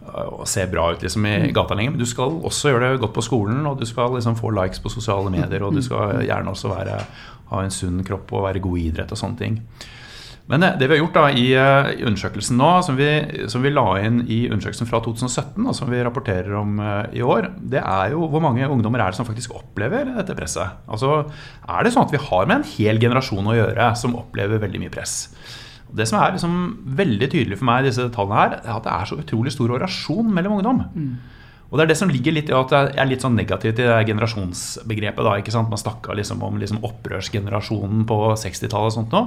å 0.09 0.47
se 0.49 0.65
bra 0.71 0.89
ut 0.93 1.05
liksom 1.05 1.27
i 1.29 1.53
gata 1.55 1.77
lenger, 1.79 1.95
men 1.95 2.03
du 2.03 2.09
skal 2.09 2.41
også 2.49 2.73
gjøre 2.73 2.93
det 2.95 3.03
godt 3.03 3.17
på 3.19 3.27
skolen, 3.27 3.61
og 3.69 3.79
du 3.81 3.87
skal 3.89 4.15
liksom 4.17 4.39
få 4.39 4.53
likes 4.57 4.83
på 4.85 4.93
sosiale 4.93 5.33
medier, 5.35 5.65
og 5.65 5.77
du 5.77 5.83
skal 5.85 6.23
gjerne 6.27 6.55
også 6.55 6.73
være, 6.73 6.99
ha 7.53 7.63
en 7.65 7.75
sunn 7.75 8.03
kropp 8.07 8.35
og 8.35 8.49
være 8.49 8.65
god 8.65 8.81
i 8.81 8.89
idrett 8.91 9.15
og 9.15 9.21
sånne 9.21 9.41
ting. 9.43 9.63
Men 10.49 10.65
det 10.81 10.87
vi 10.87 10.95
har 10.95 11.03
gjort 11.03 11.17
da 11.19 11.27
i, 11.29 11.49
i 11.53 12.05
undersøkelsen 12.09 12.57
nå, 12.57 12.69
som 12.87 12.97
vi, 12.97 13.09
som 13.53 13.61
vi, 13.61 13.73
la 13.75 13.85
inn 14.01 14.23
i 14.33 14.47
undersøkelsen 14.49 14.89
fra 14.89 15.03
2017, 15.05 15.61
og 15.61 15.77
som 15.77 15.91
vi 15.93 16.01
rapporterer 16.01 16.55
om 16.57 16.81
uh, 16.81 17.05
i 17.13 17.21
år, 17.21 17.51
det 17.61 17.83
er 17.83 18.15
jo 18.15 18.25
hvor 18.33 18.41
mange 18.41 18.65
ungdommer 18.65 19.05
er 19.05 19.13
det 19.13 19.21
som 19.21 19.29
faktisk 19.29 19.53
opplever 19.59 20.09
dette 20.17 20.37
presset. 20.39 20.81
Altså, 20.89 21.27
Er 21.69 21.85
det 21.85 21.93
sånn 21.93 22.09
at 22.09 22.17
vi 22.17 22.23
har 22.31 22.49
med 22.49 22.63
en 22.63 22.71
hel 22.79 23.01
generasjon 23.03 23.53
å 23.53 23.59
gjøre 23.59 23.91
som 24.01 24.17
opplever 24.17 24.65
veldig 24.65 24.81
mye 24.87 24.95
press? 24.95 25.19
Det 25.97 26.07
som 26.09 26.21
er 26.21 26.35
liksom 26.37 26.55
veldig 26.99 27.29
tydelig 27.33 27.59
for 27.61 27.69
meg 27.71 27.85
i 27.85 27.89
disse 27.89 28.09
tallene 28.15 28.39
her, 28.43 28.57
er 28.61 28.77
at 28.77 28.87
det 28.87 28.95
er 28.95 29.11
så 29.11 29.19
utrolig 29.23 29.55
stor 29.55 29.73
orasjon 29.79 30.33
mellom 30.35 30.59
ungdom. 30.59 30.83
Mm. 30.95 31.13
Og 31.69 31.77
det 31.77 31.85
er 31.85 31.91
det 31.91 31.99
som 32.01 32.11
ligger 32.13 32.33
litt 32.33 32.49
i 32.49 32.57
at 32.57 32.73
jeg 32.73 32.97
er 32.97 33.09
litt 33.11 33.25
sånn 33.25 33.37
negativ 33.37 33.75
til 33.77 33.91
det 33.91 33.97
generasjonsbegrepet. 34.09 35.25
da, 35.25 35.37
ikke 35.37 35.53
sant? 35.53 35.69
Man 35.69 35.81
snakka 35.81 36.17
liksom 36.17 36.41
om 36.45 36.57
liksom 36.61 36.81
opprørsgenerasjonen 36.89 38.07
på 38.09 38.21
60-tallet 38.41 38.89
og 38.89 38.95
sånt 38.95 39.13
nå. 39.13 39.23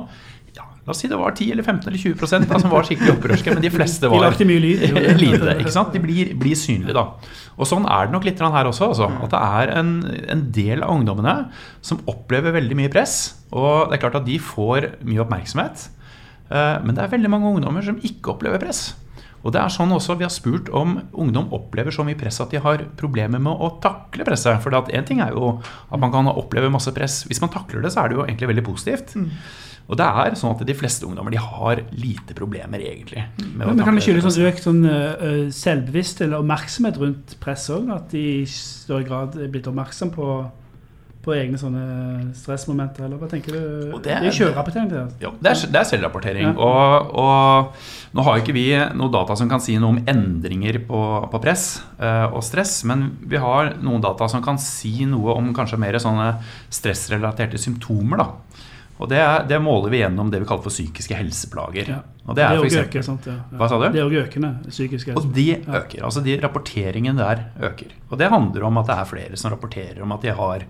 Ja, 0.57 0.65
la 0.83 0.91
oss 0.91 0.99
si 1.03 1.07
det 1.07 1.19
var 1.21 1.35
10 1.37 1.53
eller 1.53 1.63
15 1.63 1.87
eller 1.87 2.01
20 2.01 2.49
da, 2.49 2.57
som 2.59 2.73
var 2.73 2.87
skikkelig 2.89 3.13
opprørske, 3.13 3.53
men 3.53 3.63
de 3.63 3.71
fleste 3.71 4.07
var 4.09 4.17
De 4.17 4.25
lagde 4.25 4.49
mye 4.49 4.63
lyd. 4.63 4.83
lite. 5.21 5.53
ikke 5.61 5.75
sant? 5.77 5.93
De 5.93 6.01
blir, 6.01 6.33
blir 6.41 6.57
synlige, 6.57 6.97
da. 6.97 7.05
Og 7.61 7.69
sånn 7.69 7.85
er 7.85 8.09
det 8.09 8.17
nok 8.17 8.25
litt 8.25 8.41
her 8.41 8.71
også. 8.73 8.89
Altså, 8.89 9.11
at 9.21 9.35
det 9.35 9.45
er 9.61 9.77
en, 9.77 9.95
en, 10.33 10.43
del 10.57 10.81
av 10.81 10.97
ungdommene 10.97 11.37
som 11.85 12.01
opplever 12.09 12.57
veldig 12.57 12.79
mye 12.81 12.91
press. 12.91 13.19
Og 13.53 13.91
det 13.91 13.99
er 13.99 14.05
klart 14.07 14.17
at 14.23 14.25
de 14.25 14.41
får 14.41 14.95
mye 15.05 15.21
oppmerksomhet. 15.21 15.91
Men 16.51 16.95
det 16.97 17.05
er 17.05 17.13
veldig 17.13 17.31
mange 17.31 17.47
ungdommer 17.47 17.85
som 17.85 17.99
ikke 18.03 18.33
opplever 18.33 18.59
press. 18.59 18.89
Og 19.41 19.53
det 19.53 19.61
er 19.61 19.73
sånn 19.73 19.93
også 19.95 20.17
Vi 20.19 20.25
har 20.25 20.33
spurt 20.33 20.69
om 20.75 20.99
ungdom 21.11 21.49
opplever 21.55 21.93
så 21.93 22.05
mye 22.05 22.19
press 22.19 22.41
at 22.43 22.53
de 22.53 22.61
har 22.61 22.85
problemer 22.99 23.41
med 23.41 23.57
å 23.57 23.73
takle 23.83 24.27
presset. 24.27 24.61
For 24.63 24.75
en 24.77 25.07
ting 25.07 25.23
er 25.23 25.33
jo 25.35 25.55
at 25.57 26.01
man 26.01 26.13
kan 26.13 26.29
oppleve 26.31 26.71
masse 26.73 26.93
press. 26.95 27.23
Hvis 27.29 27.41
man 27.43 27.53
takler 27.53 27.85
det, 27.85 27.93
så 27.93 28.03
er 28.03 28.11
det 28.11 28.19
jo 28.19 28.25
egentlig 28.27 28.51
veldig 28.53 28.67
positivt. 28.67 29.15
Mm. 29.17 29.29
Og 29.91 29.97
det 29.99 30.05
er 30.05 30.35
sånn 30.39 30.53
at 30.53 30.61
de 30.63 30.75
fleste 30.77 31.07
ungdommer 31.07 31.33
de 31.33 31.41
har 31.41 31.81
lite 31.97 32.35
problemer, 32.37 32.79
egentlig. 32.85 33.25
Men, 33.41 33.73
men 33.73 33.81
kan 33.83 33.97
det 33.97 34.05
skyldes 34.05 34.27
sånn 34.29 34.47
økt 34.47 34.67
sånn, 34.67 34.85
uh, 34.85 35.49
selvbevisst 35.51 36.21
eller 36.23 36.39
oppmerksomhet 36.39 36.99
rundt 37.01 37.35
press 37.43 37.65
òg? 37.73 37.89
At 37.91 38.13
de 38.13 38.21
i 38.43 38.47
større 38.47 39.07
grad 39.09 39.35
er 39.41 39.51
blitt 39.51 39.67
oppmerksom 39.67 40.13
på 40.15 40.27
på 41.21 41.33
egne 41.35 41.57
sånne 41.59 41.83
stressmomenter, 42.37 43.05
eller 43.05 43.19
hva 43.21 43.27
tenker 43.29 43.53
du? 43.53 43.61
Det 44.01 44.09
er, 44.09 44.23
det 44.23 44.31
er 44.31 44.37
kjørerapportering, 44.39 44.89
det? 44.89 45.01
Jo, 45.21 45.33
det 45.37 45.51
er, 45.51 45.59
det 45.73 45.79
er 45.81 45.89
selvrapportering. 45.91 46.47
Ja. 46.49 46.53
Og, 46.57 47.11
og, 47.21 47.89
nå 48.17 48.25
har 48.25 48.41
ikke 48.41 48.55
vi 48.57 48.65
noe 48.97 49.13
data 49.13 49.37
som 49.37 49.51
kan 49.51 49.61
si 49.63 49.77
noe 49.77 49.93
om 49.93 49.99
endringer 50.09 50.81
på, 50.87 51.01
på 51.31 51.41
press 51.43 51.65
uh, 52.01 52.27
og 52.31 52.41
stress, 52.45 52.79
men 52.89 53.11
vi 53.29 53.41
har 53.41 53.75
noen 53.85 54.01
data 54.03 54.27
som 54.31 54.41
kan 54.45 54.57
si 54.61 55.05
noe 55.09 55.37
om 55.37 55.51
kanskje 55.55 55.79
mer 55.81 55.99
sånne 56.01 56.33
stressrelaterte 56.73 57.61
symptomer. 57.61 58.23
da. 58.23 58.29
Og 59.01 59.09
det, 59.09 59.17
er, 59.17 59.45
det 59.49 59.57
måler 59.61 59.89
vi 59.89 60.01
gjennom 60.03 60.29
det 60.29 60.43
vi 60.43 60.47
kaller 60.49 60.61
for 60.61 60.73
psykiske 60.73 61.17
helseplager. 61.17 61.87
Ja. 61.89 62.01
Og 62.29 62.37
det 62.37 62.43
er 62.45 62.59
øker, 62.61 63.01
sant? 63.05 63.25
Ja. 63.25 63.39
Ja. 63.49 63.57
Hva 63.57 63.69
sa 63.69 63.79
du? 63.81 63.87
Det 63.89 64.01
er 64.01 64.05
òg 64.05 64.17
økende, 64.27 64.51
psykiske 64.67 65.13
helseplager. 65.13 65.29
Og 65.29 65.37
de 65.37 65.77
øker. 65.79 66.03
altså 66.05 66.21
de 66.25 66.35
Rapporteringen 66.41 67.17
der 67.17 67.47
øker. 67.65 67.95
Og 68.11 68.19
det 68.21 68.29
handler 68.29 68.67
om 68.69 68.77
at 68.81 68.91
det 68.91 68.97
er 68.97 69.09
flere 69.09 69.39
som 69.41 69.53
rapporterer 69.53 70.03
om 70.05 70.13
at 70.13 70.27
de 70.27 70.35
har 70.37 70.67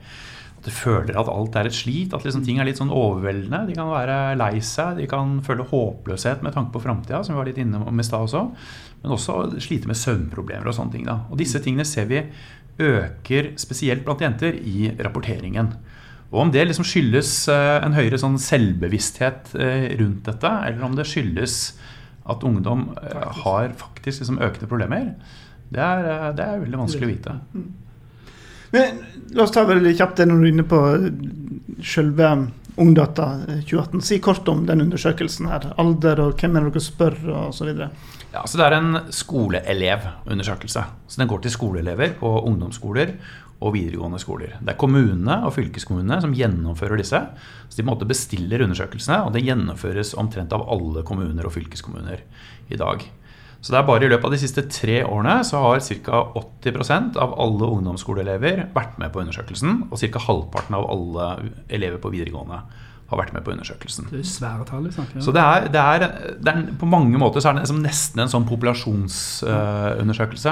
at 0.62 0.68
de 0.70 0.74
føler 0.74 1.18
at 1.18 1.30
alt 1.32 1.56
er 1.58 1.68
et 1.68 1.74
slit, 1.74 2.14
at 2.14 2.22
liksom 2.26 2.44
ting 2.46 2.60
er 2.62 2.68
litt 2.70 2.78
sånn 2.78 2.94
overveldende. 2.94 3.64
De 3.72 3.78
kan 3.78 3.90
være 3.90 4.18
lei 4.38 4.60
seg, 4.62 5.00
de 5.02 5.08
kan 5.10 5.40
føle 5.46 5.66
håpløshet 5.66 6.44
med 6.46 6.54
tanke 6.54 6.76
på 6.76 6.84
framtida, 6.84 7.24
som 7.26 7.34
vi 7.34 7.40
var 7.40 7.50
litt 7.50 7.62
inne 7.64 7.82
om 7.82 8.02
i 8.02 8.06
stad 8.06 8.28
også. 8.28 8.44
Men 9.02 9.16
også 9.18 9.38
slite 9.58 9.90
med 9.90 9.98
søvnproblemer 9.98 10.70
og 10.70 10.78
sånne 10.78 10.94
ting. 10.94 11.08
da. 11.10 11.24
Og 11.34 11.42
disse 11.42 11.60
tingene 11.66 11.88
ser 11.90 12.06
vi 12.12 12.22
øker 12.82 13.56
spesielt 13.58 14.06
blant 14.06 14.22
jenter 14.22 14.54
i 14.54 14.92
rapporteringen. 15.02 15.74
Og 16.32 16.46
om 16.46 16.54
det 16.54 16.68
liksom 16.68 16.86
skyldes 16.88 17.34
eh, 17.52 17.82
en 17.82 17.98
høyere 17.98 18.22
sånn 18.22 18.38
selvbevissthet 18.40 19.56
eh, 19.58 19.90
rundt 20.00 20.30
dette, 20.30 20.52
eller 20.70 20.86
om 20.88 20.94
det 20.96 21.10
skyldes 21.10 21.58
at 22.30 22.46
ungdom 22.48 22.92
eh, 23.02 23.30
har 23.42 23.74
faktisk 23.82 24.22
liksom 24.22 24.40
økende 24.40 24.70
problemer, 24.70 25.16
det 25.74 25.82
er, 25.82 26.32
det 26.38 26.46
er 26.46 26.62
veldig 26.62 26.86
vanskelig 26.86 27.08
å 27.08 27.12
vite. 27.12 27.36
Men 28.72 29.02
La 29.32 29.44
oss 29.44 29.54
ta 29.56 29.64
veldig 29.64 29.94
kjapt 29.96 30.20
det 30.20 30.28
når 30.28 30.42
du 30.42 30.46
er 30.46 30.52
inne 30.52 30.66
på 30.68 30.80
selve 31.88 32.32
Ungdata 32.82 33.28
2018. 33.68 34.02
Si 34.04 34.18
kort 34.24 34.48
om 34.52 34.66
den 34.68 34.84
undersøkelsen 34.84 35.48
her. 35.52 35.70
Alder 35.80 36.20
og 36.24 36.40
hvem 36.40 36.58
er 36.58 36.66
det 36.66 36.74
dere 36.76 36.84
spør 36.84 37.18
osv. 37.46 37.70
Ja, 38.32 38.44
så 38.46 38.60
Det 38.60 38.66
er 38.66 38.76
en 38.78 39.00
skoleelevundersøkelse. 39.12 40.84
Så 41.08 41.22
Den 41.22 41.28
går 41.28 41.44
til 41.44 41.52
skoleelever 41.52 42.16
på 42.20 42.32
ungdomsskoler 42.48 43.16
og 43.62 43.74
videregående 43.76 44.20
skoler. 44.20 44.58
Det 44.60 44.74
er 44.74 44.80
kommunene 44.80 45.46
og 45.46 45.54
fylkeskommunene 45.54 46.22
som 46.22 46.34
gjennomfører 46.34 46.98
disse. 46.98 47.20
Så 47.70 47.78
De 47.78 47.84
på 47.84 47.88
en 47.88 47.94
måte 47.94 48.08
bestiller 48.08 48.64
undersøkelsene, 48.64 49.24
og 49.24 49.34
det 49.34 49.46
gjennomføres 49.46 50.16
omtrent 50.18 50.52
av 50.52 50.68
alle 50.68 51.04
kommuner 51.04 51.46
og 51.46 51.54
fylkeskommuner 51.54 52.24
i 52.70 52.76
dag. 52.76 53.06
Så 53.62 53.70
det 53.74 53.78
er 53.78 53.86
bare 53.86 54.06
i 54.08 54.10
løpet 54.10 54.26
av 54.26 54.32
de 54.34 54.40
siste 54.42 54.64
tre 54.74 55.04
årene 55.06 55.44
så 55.46 55.60
har 55.62 55.78
ca. 56.06 56.22
80% 56.42 57.18
av 57.22 57.36
alle 57.42 57.66
ungdomsskoleelever 57.78 58.64
vært 58.74 58.96
med 59.02 59.10
på 59.14 59.22
undersøkelsen, 59.22 59.72
og 59.92 59.96
ca. 60.02 60.20
halvparten 60.28 60.74
av 60.80 60.84
alle 60.90 61.26
elever 61.70 62.00
på 62.02 62.14
videregående 62.14 62.60
har 63.12 63.20
vært 63.20 63.34
med 63.36 63.44
på 63.44 63.52
undersøkelsen. 63.52 64.06
Det 64.08 64.22
er 64.22 64.28
svære 64.28 64.64
tall. 64.70 64.86
om. 64.88 65.22
Så 65.22 65.32
det 65.36 65.42
er, 65.44 65.66
det 65.74 65.82
er, 65.82 66.00
det 66.40 66.52
er 66.52 66.62
På 66.80 66.88
mange 66.88 67.18
måter 67.20 67.40
så 67.44 67.50
er 67.50 67.54
det 67.58 67.64
liksom 67.66 67.82
nesten 67.84 68.20
en 68.24 68.32
sånn 68.32 68.48
populasjonsundersøkelse. 68.48 70.52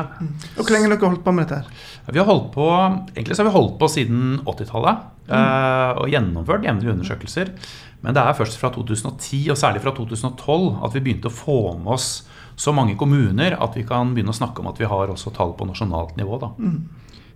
Og 0.58 0.60
Hvor 0.60 0.72
lenge 0.76 0.90
har 0.90 0.94
dere 0.98 1.12
holdt 1.14 1.24
på 1.24 1.32
med 1.32 1.48
dette? 1.48 1.60
her? 1.64 1.70
Vi 2.12 2.20
har 2.20 2.28
holdt 2.28 2.52
på, 2.52 2.68
egentlig 3.16 3.36
så 3.38 3.42
har 3.46 3.50
vi 3.50 3.56
holdt 3.56 3.80
på 3.80 3.88
siden 3.96 4.20
80-tallet 4.44 4.98
Uh, 5.30 5.94
og 6.02 6.10
gjennomført 6.10 6.64
jevnlige 6.66 6.90
undersøkelser. 6.96 7.52
Men 8.02 8.16
det 8.18 8.22
er 8.24 8.34
først 8.34 8.58
fra 8.58 8.72
2010, 8.74 9.44
og 9.54 9.58
særlig 9.60 9.78
fra 9.84 9.92
2012, 9.94 10.80
at 10.88 10.96
vi 10.96 11.04
begynte 11.06 11.30
å 11.30 11.36
få 11.36 11.58
med 11.78 11.92
oss 11.94 12.08
så 12.60 12.74
mange 12.76 12.98
kommuner 13.00 13.56
at 13.56 13.78
vi 13.78 13.86
kan 13.88 14.12
begynne 14.16 14.34
å 14.34 14.40
snakke 14.40 14.64
om 14.64 14.70
at 14.72 14.80
vi 14.82 14.90
har 14.90 15.12
også 15.12 15.32
tall 15.36 15.56
på 15.56 15.68
nasjonalt 15.70 16.18
nivå. 16.20 16.40
Da. 16.42 16.52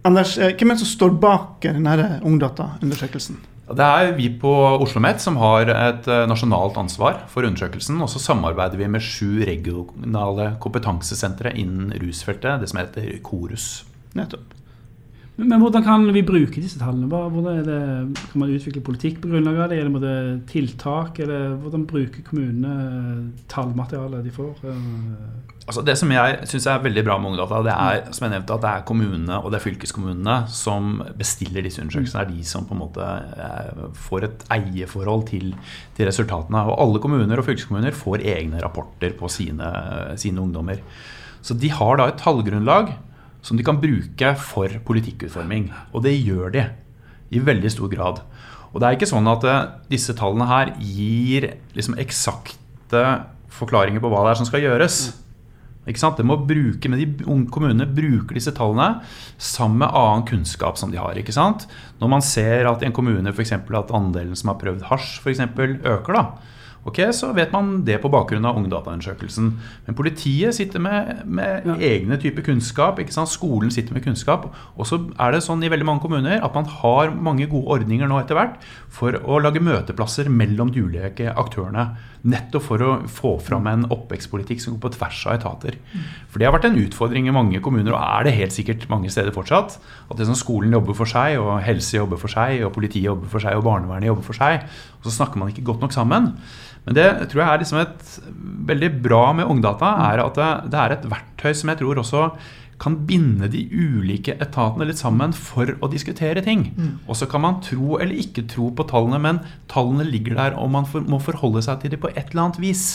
Anders, 0.03 0.35
eh, 0.37 0.51
hvem 0.51 0.73
er 0.73 0.75
det 0.75 0.83
som 0.83 0.91
står 0.91 1.17
bak 1.23 1.63
denne 1.63 2.19
Ungdata-undersøkelsen? 2.27 3.39
Det 3.63 3.85
er 3.85 4.09
vi 4.17 4.27
på 4.35 4.51
Oslo 4.51 4.83
OsloMet 4.83 5.21
som 5.23 5.37
har 5.39 5.69
et 5.71 6.07
eh, 6.11 6.25
nasjonalt 6.27 6.75
ansvar 6.81 7.21
for 7.31 7.47
undersøkelsen. 7.47 8.01
Og 8.03 8.11
så 8.11 8.19
samarbeider 8.19 8.75
vi 8.81 8.89
med 8.91 9.05
sju 9.05 9.45
regionale 9.47 10.57
kompetansesentre 10.63 11.55
innen 11.55 11.95
rusfeltet, 12.03 12.59
det 12.59 12.69
som 12.69 12.81
heter 12.81 13.15
KORUS. 13.23 13.69
Nettopp. 14.19 14.51
Men, 15.35 15.57
hvordan 15.59 15.81
kan 15.81 16.03
vi 16.13 16.21
bruke 16.25 16.61
disse 16.61 16.77
tallene? 16.77 17.07
Hvordan 17.09 17.63
det, 17.65 17.77
kan 18.29 18.41
man 18.43 18.51
utvikle 18.53 18.83
politikk 18.85 19.17
på 19.23 19.31
grunnlag 19.31 19.63
av 19.63 19.71
det? 19.71 19.79
Er 19.81 19.89
det 20.03 20.17
tiltak? 20.51 21.17
Eller 21.25 21.55
hvordan 21.57 21.87
bruker 21.89 22.21
kommunene 22.27 23.31
tallmaterialet 23.49 24.27
de 24.27 24.33
får? 24.35 24.61
Eh, 24.69 25.53
Altså 25.63 25.79
det 25.87 25.93
som 25.95 26.09
jeg 26.11 26.47
syns 26.51 26.65
er 26.67 26.81
veldig 26.83 27.01
bra 27.07 27.15
med 27.21 27.29
Ungdata, 27.31 27.61
det 27.63 27.71
er 27.71 28.09
som 28.11 28.25
jeg 28.25 28.33
nevnte, 28.33 28.55
at 28.57 28.63
det 28.65 28.71
er 28.73 28.81
kommunene 28.89 29.37
og 29.39 29.45
det 29.47 29.61
er 29.61 29.63
fylkeskommunene 29.63 30.33
som 30.51 30.97
bestiller 31.15 31.63
disse 31.63 31.79
undersøkelsene. 31.79 32.19
Det 32.19 32.33
er 32.33 32.33
de 32.35 32.49
som 32.49 32.65
på 32.67 32.75
en 32.75 32.81
måte 32.81 33.07
eh, 33.07 33.85
får 34.09 34.27
et 34.27 34.43
eierforhold 34.57 35.23
til, 35.29 35.53
til 35.95 36.09
resultatene. 36.09 36.65
Og 36.67 36.83
alle 36.83 36.99
kommuner 37.03 37.39
og 37.39 37.47
fylkeskommuner 37.47 37.95
får 37.95 38.25
egne 38.33 38.59
rapporter 38.59 39.15
på 39.15 39.31
sine, 39.31 39.71
sine 40.19 40.43
ungdommer. 40.43 40.83
Så 41.43 41.55
de 41.55 41.71
har 41.71 41.95
da 41.99 42.11
et 42.11 42.19
tallgrunnlag 42.19 42.91
som 43.43 43.59
de 43.59 43.65
kan 43.65 43.81
bruke 43.81 44.33
for 44.39 44.79
politikkutforming. 44.88 45.67
Og 45.91 46.05
det 46.05 46.15
gjør 46.15 46.53
de 46.55 46.67
i 47.33 47.41
veldig 47.43 47.71
stor 47.73 47.91
grad. 47.91 48.21
Og 48.73 48.81
det 48.81 48.88
er 48.88 48.97
ikke 48.97 49.09
sånn 49.09 49.27
at 49.29 49.43
eh, 49.45 49.65
disse 49.91 50.15
tallene 50.17 50.47
her 50.50 50.73
gir 50.81 51.51
liksom 51.75 51.97
eksakte 52.01 53.03
forklaringer 53.53 54.01
på 54.01 54.09
hva 54.09 54.23
det 54.25 54.33
er 54.33 54.39
som 54.39 54.50
skal 54.50 54.65
gjøres. 54.65 55.03
Ikke 55.83 56.00
sant? 56.00 56.17
Det 56.17 56.25
må 56.25 56.39
bruke, 56.47 56.89
men 56.89 57.01
de 57.01 57.27
unge 57.27 57.51
kommunene 57.51 57.85
bruker 57.91 58.38
disse 58.38 58.53
tallene 58.55 59.03
sammen 59.35 59.81
med 59.83 59.91
annen 59.91 60.25
kunnskap 60.29 60.79
som 60.79 60.93
de 60.93 61.01
har. 61.01 61.17
ikke 61.19 61.35
sant? 61.35 61.67
Når 62.00 62.13
man 62.15 62.23
ser 62.23 62.69
at 62.69 62.81
i 62.81 62.88
en 62.88 62.95
kommune 62.95 63.33
for 63.33 63.43
eksempel, 63.43 63.77
at 63.77 63.91
andelen 63.93 64.38
som 64.39 64.53
har 64.53 64.62
prøvd 64.62 64.88
hasj, 64.89 65.19
for 65.21 65.33
eksempel, 65.33 65.77
øker, 65.83 66.15
da, 66.15 66.23
ok, 66.85 66.99
så 67.15 67.31
vet 67.35 67.51
man 67.51 67.83
det 67.87 67.99
på 68.03 68.11
bakgrunn 68.11 68.45
av 68.45 68.57
Ungdataundersøkelsen. 68.59 69.51
Men 69.87 69.95
politiet 69.95 70.55
sitter 70.55 70.79
med, 70.83 71.23
med 71.25 71.65
Ja. 71.65 71.75
egne 71.75 72.17
typer 72.19 72.41
kunnskap. 72.43 72.99
Skolen 73.27 73.71
sitter 73.71 73.93
med 73.93 74.03
kunnskap. 74.03 74.53
Og 74.77 74.85
så 74.85 74.99
er 75.19 75.31
det 75.31 75.43
sånn 75.43 75.63
i 75.63 75.69
veldig 75.69 75.85
mange 75.85 76.01
kommuner 76.01 76.43
at 76.43 76.53
man 76.53 76.65
har 76.65 77.11
mange 77.11 77.47
gode 77.47 77.67
ordninger 77.79 78.07
nå 78.07 78.19
etter 78.19 78.35
hvert 78.35 78.59
for 78.89 79.11
å 79.13 79.41
lage 79.41 79.61
møteplasser 79.63 80.29
mellom 80.29 80.71
de 80.71 80.81
ulike 80.83 81.33
aktørene. 81.33 81.95
Nettopp 82.23 82.63
for 82.63 82.79
å 82.79 82.91
få 83.11 83.33
fram 83.43 83.65
en 83.67 83.81
oppvekstpolitikk 83.91 84.61
som 84.63 84.77
går 84.77 84.83
på 84.85 84.91
tvers 84.95 85.17
av 85.27 85.33
etater. 85.41 85.75
For 86.31 86.39
det 86.39 86.47
har 86.47 86.55
vært 86.55 86.69
en 86.69 86.79
utfordring 86.79 87.27
i 87.27 87.35
mange 87.35 87.59
kommuner, 87.63 87.91
og 87.91 87.99
er 87.99 88.27
det 88.29 88.35
helt 88.37 88.55
sikkert 88.55 88.85
mange 88.91 89.11
steder 89.11 89.35
fortsatt. 89.35 89.75
At 90.07 90.19
det 90.19 90.29
som 90.29 90.37
skolen 90.39 90.71
jobber 90.71 90.95
for 90.95 91.09
seg, 91.09 91.35
og 91.41 91.59
helse 91.65 91.97
jobber 91.97 92.21
for 92.21 92.31
seg, 92.31 92.63
og 92.63 92.71
politiet 92.77 93.09
jobber 93.09 93.27
for 93.27 93.43
seg, 93.43 93.59
og 93.59 93.67
barnevernet 93.67 94.07
jobber 94.07 94.27
for 94.29 94.39
seg. 94.39 94.63
Og 95.01 95.09
så 95.09 95.17
snakker 95.17 95.41
man 95.41 95.51
ikke 95.51 95.65
godt 95.67 95.83
nok 95.83 95.95
sammen. 95.95 96.31
Men 96.87 96.97
det 96.97 97.07
tror 97.31 97.43
jeg 97.43 97.49
er 97.49 97.61
liksom 97.61 97.81
et 97.83 98.17
veldig 98.71 98.91
bra 99.03 99.23
med 99.35 99.51
Ungdata, 99.51 99.91
er 100.11 100.23
at 100.23 100.39
det, 100.39 100.51
det 100.71 100.79
er 100.79 100.95
et 100.95 101.07
verktøy 101.11 101.51
som 101.55 101.71
jeg 101.71 101.83
tror 101.83 102.01
også 102.03 102.25
kan 102.81 102.95
binde 103.07 103.47
de 103.53 103.61
ulike 103.71 104.35
etatene 104.41 104.87
litt 104.89 104.99
sammen 104.99 105.33
for 105.33 105.69
å 105.79 105.89
diskutere 105.91 106.41
ting. 106.43 106.65
Og 107.07 107.15
så 107.19 107.27
kan 107.29 107.41
man 107.45 107.61
tro 107.63 107.97
eller 108.01 108.15
ikke 108.19 108.45
tro 108.49 108.71
på 108.75 108.85
tallene, 108.89 109.19
men 109.21 109.39
tallene 109.71 110.03
ligger 110.09 110.35
der, 110.39 110.57
og 110.59 110.71
man 110.73 110.85
for, 110.89 111.01
må 111.05 111.19
forholde 111.23 111.61
seg 111.63 111.81
til 111.83 111.91
dem 111.95 112.01
på 112.03 112.11
et 112.13 112.31
eller 112.33 112.47
annet 112.47 112.59
vis. 112.63 112.85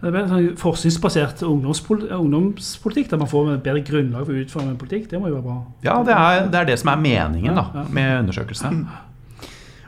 Det 0.00 0.08
er 0.08 0.16
en 0.22 0.30
sånn 0.32 0.46
forskningsbasert 0.56 1.42
ungdomspolitikk, 1.44 3.10
der 3.10 3.20
man 3.20 3.28
får 3.28 3.50
et 3.58 3.62
bedre 3.66 3.82
grunnlag 3.84 4.24
for 4.24 4.32
å 4.32 4.40
utforme 4.40 4.72
en 4.72 4.80
politikk. 4.80 5.10
Det 5.10 5.20
må 5.20 5.28
jo 5.28 5.36
være 5.36 5.44
bra. 5.44 5.58
Ja, 5.84 5.98
det 6.06 6.16
er 6.16 6.48
det, 6.48 6.62
er 6.62 6.68
det 6.72 6.78
som 6.80 6.92
er 6.94 7.02
meningen 7.04 7.58
da, 7.60 7.66
Ja, 7.74 7.82
ja. 7.84 7.94
med 7.98 8.12
undersøkelsene. 8.22 8.98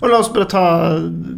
Og 0.02 0.10
La 0.10 0.18
oss 0.18 0.32
bare 0.34 0.48
ta 0.50 0.62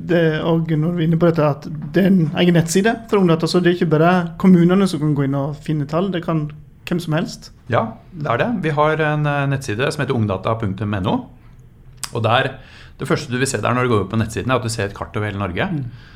det 0.08 0.40
og 0.40 0.70
når 0.72 0.94
vi 0.96 1.02
er 1.04 1.08
inne 1.10 1.18
på 1.20 1.28
dette, 1.28 1.44
at 1.44 1.66
det 1.92 2.00
er 2.02 2.06
en 2.08 2.30
egen 2.40 2.56
nettside 2.56 2.94
for 3.10 3.20
Ungdata. 3.20 3.46
Så 3.46 3.60
det 3.60 3.74
er 3.74 3.76
ikke 3.76 3.92
bare 3.92 4.12
kommunene 4.40 4.88
som 4.88 5.02
kan 5.02 5.12
gå 5.14 5.26
inn 5.28 5.36
og 5.36 5.58
finne 5.62 5.84
tall, 5.86 6.08
det 6.14 6.24
kan 6.24 6.46
hvem 6.88 7.00
som 7.00 7.12
helst. 7.18 7.50
Ja, 7.72 7.84
det 8.12 8.28
er 8.30 8.40
det. 8.42 8.48
Vi 8.66 8.72
har 8.76 9.00
en 9.00 9.26
eh, 9.26 9.44
nettside 9.48 9.90
som 9.92 10.04
heter 10.04 10.16
ungdata.no. 10.16 11.14
Og 12.14 12.22
der, 12.22 12.54
Det 12.98 13.08
første 13.08 13.32
du 13.32 13.38
vil 13.40 13.48
se 13.50 13.58
der 13.58 13.74
når 13.74 13.88
du 13.88 13.94
går 13.94 14.04
på 14.10 14.18
nettsiden, 14.20 14.50
er 14.52 14.60
at 14.60 14.62
du 14.62 14.70
ser 14.70 14.86
et 14.86 14.94
kart 14.94 15.16
over 15.16 15.26
hele 15.26 15.40
Norge. 15.40 15.66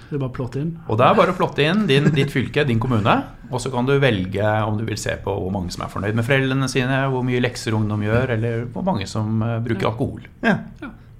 Det 0.09 0.15
er 0.17 0.21
bare 0.23 0.31
å 0.31 0.37
plotte 0.37 0.61
inn. 0.61 0.69
Og 0.87 0.97
det 1.01 1.07
er 1.09 1.17
bare 1.19 1.33
å 1.35 1.37
plotte 1.37 1.65
inn 1.65 1.87
din, 1.89 2.07
ditt 2.15 2.31
fylke, 2.33 2.63
din 2.69 2.79
kommune. 2.81 3.17
Og 3.51 3.61
så 3.61 3.73
kan 3.73 3.89
du 3.89 3.97
velge 3.99 4.53
om 4.65 4.79
du 4.79 4.85
vil 4.87 4.97
se 5.01 5.17
på 5.25 5.35
hvor 5.35 5.51
mange 5.53 5.75
som 5.75 5.83
er 5.85 5.91
fornøyd 5.93 6.15
med 6.17 6.25
foreldrene 6.29 6.69
sine, 6.71 7.01
hvor 7.13 7.27
mye 7.27 7.43
lekser 7.43 7.75
ungdom 7.77 8.05
gjør, 8.07 8.37
eller 8.37 8.65
hvor 8.73 8.87
mange 8.87 9.09
som 9.11 9.43
eh, 9.43 9.59
bruker 9.65 9.91
alkohol. 9.91 10.23
Ja. 10.47 10.61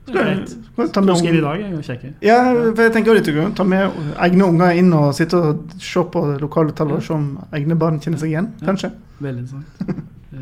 Det 0.09 0.15
greit. 0.15 0.55
Ta 0.95 1.03
med 1.05 1.27
i 1.27 1.41
dag 1.41 1.61
jeg. 1.61 2.13
Ja, 2.25 2.39
for 2.73 2.83
jeg 2.87 2.93
tenker 2.95 3.19
litt 3.19 3.57
Ta 3.57 3.65
med 3.69 3.99
egne 4.25 4.47
unger 4.47 4.79
inn 4.79 4.93
og 4.97 5.11
sitte 5.17 5.37
og 5.37 5.75
se 5.85 6.05
på 6.13 6.23
lokale 6.41 6.73
tall 6.73 6.95
og 6.97 7.03
se 7.05 7.13
om 7.13 7.33
egne 7.53 7.77
barn 7.77 8.01
kjenner 8.01 8.23
seg 8.23 8.33
igjen, 8.33 8.53
Ja. 8.61 8.71
kanskje. 8.71 8.93
Veldig 9.21 9.45
interessant. 9.45 10.07
Eh, 10.33 10.39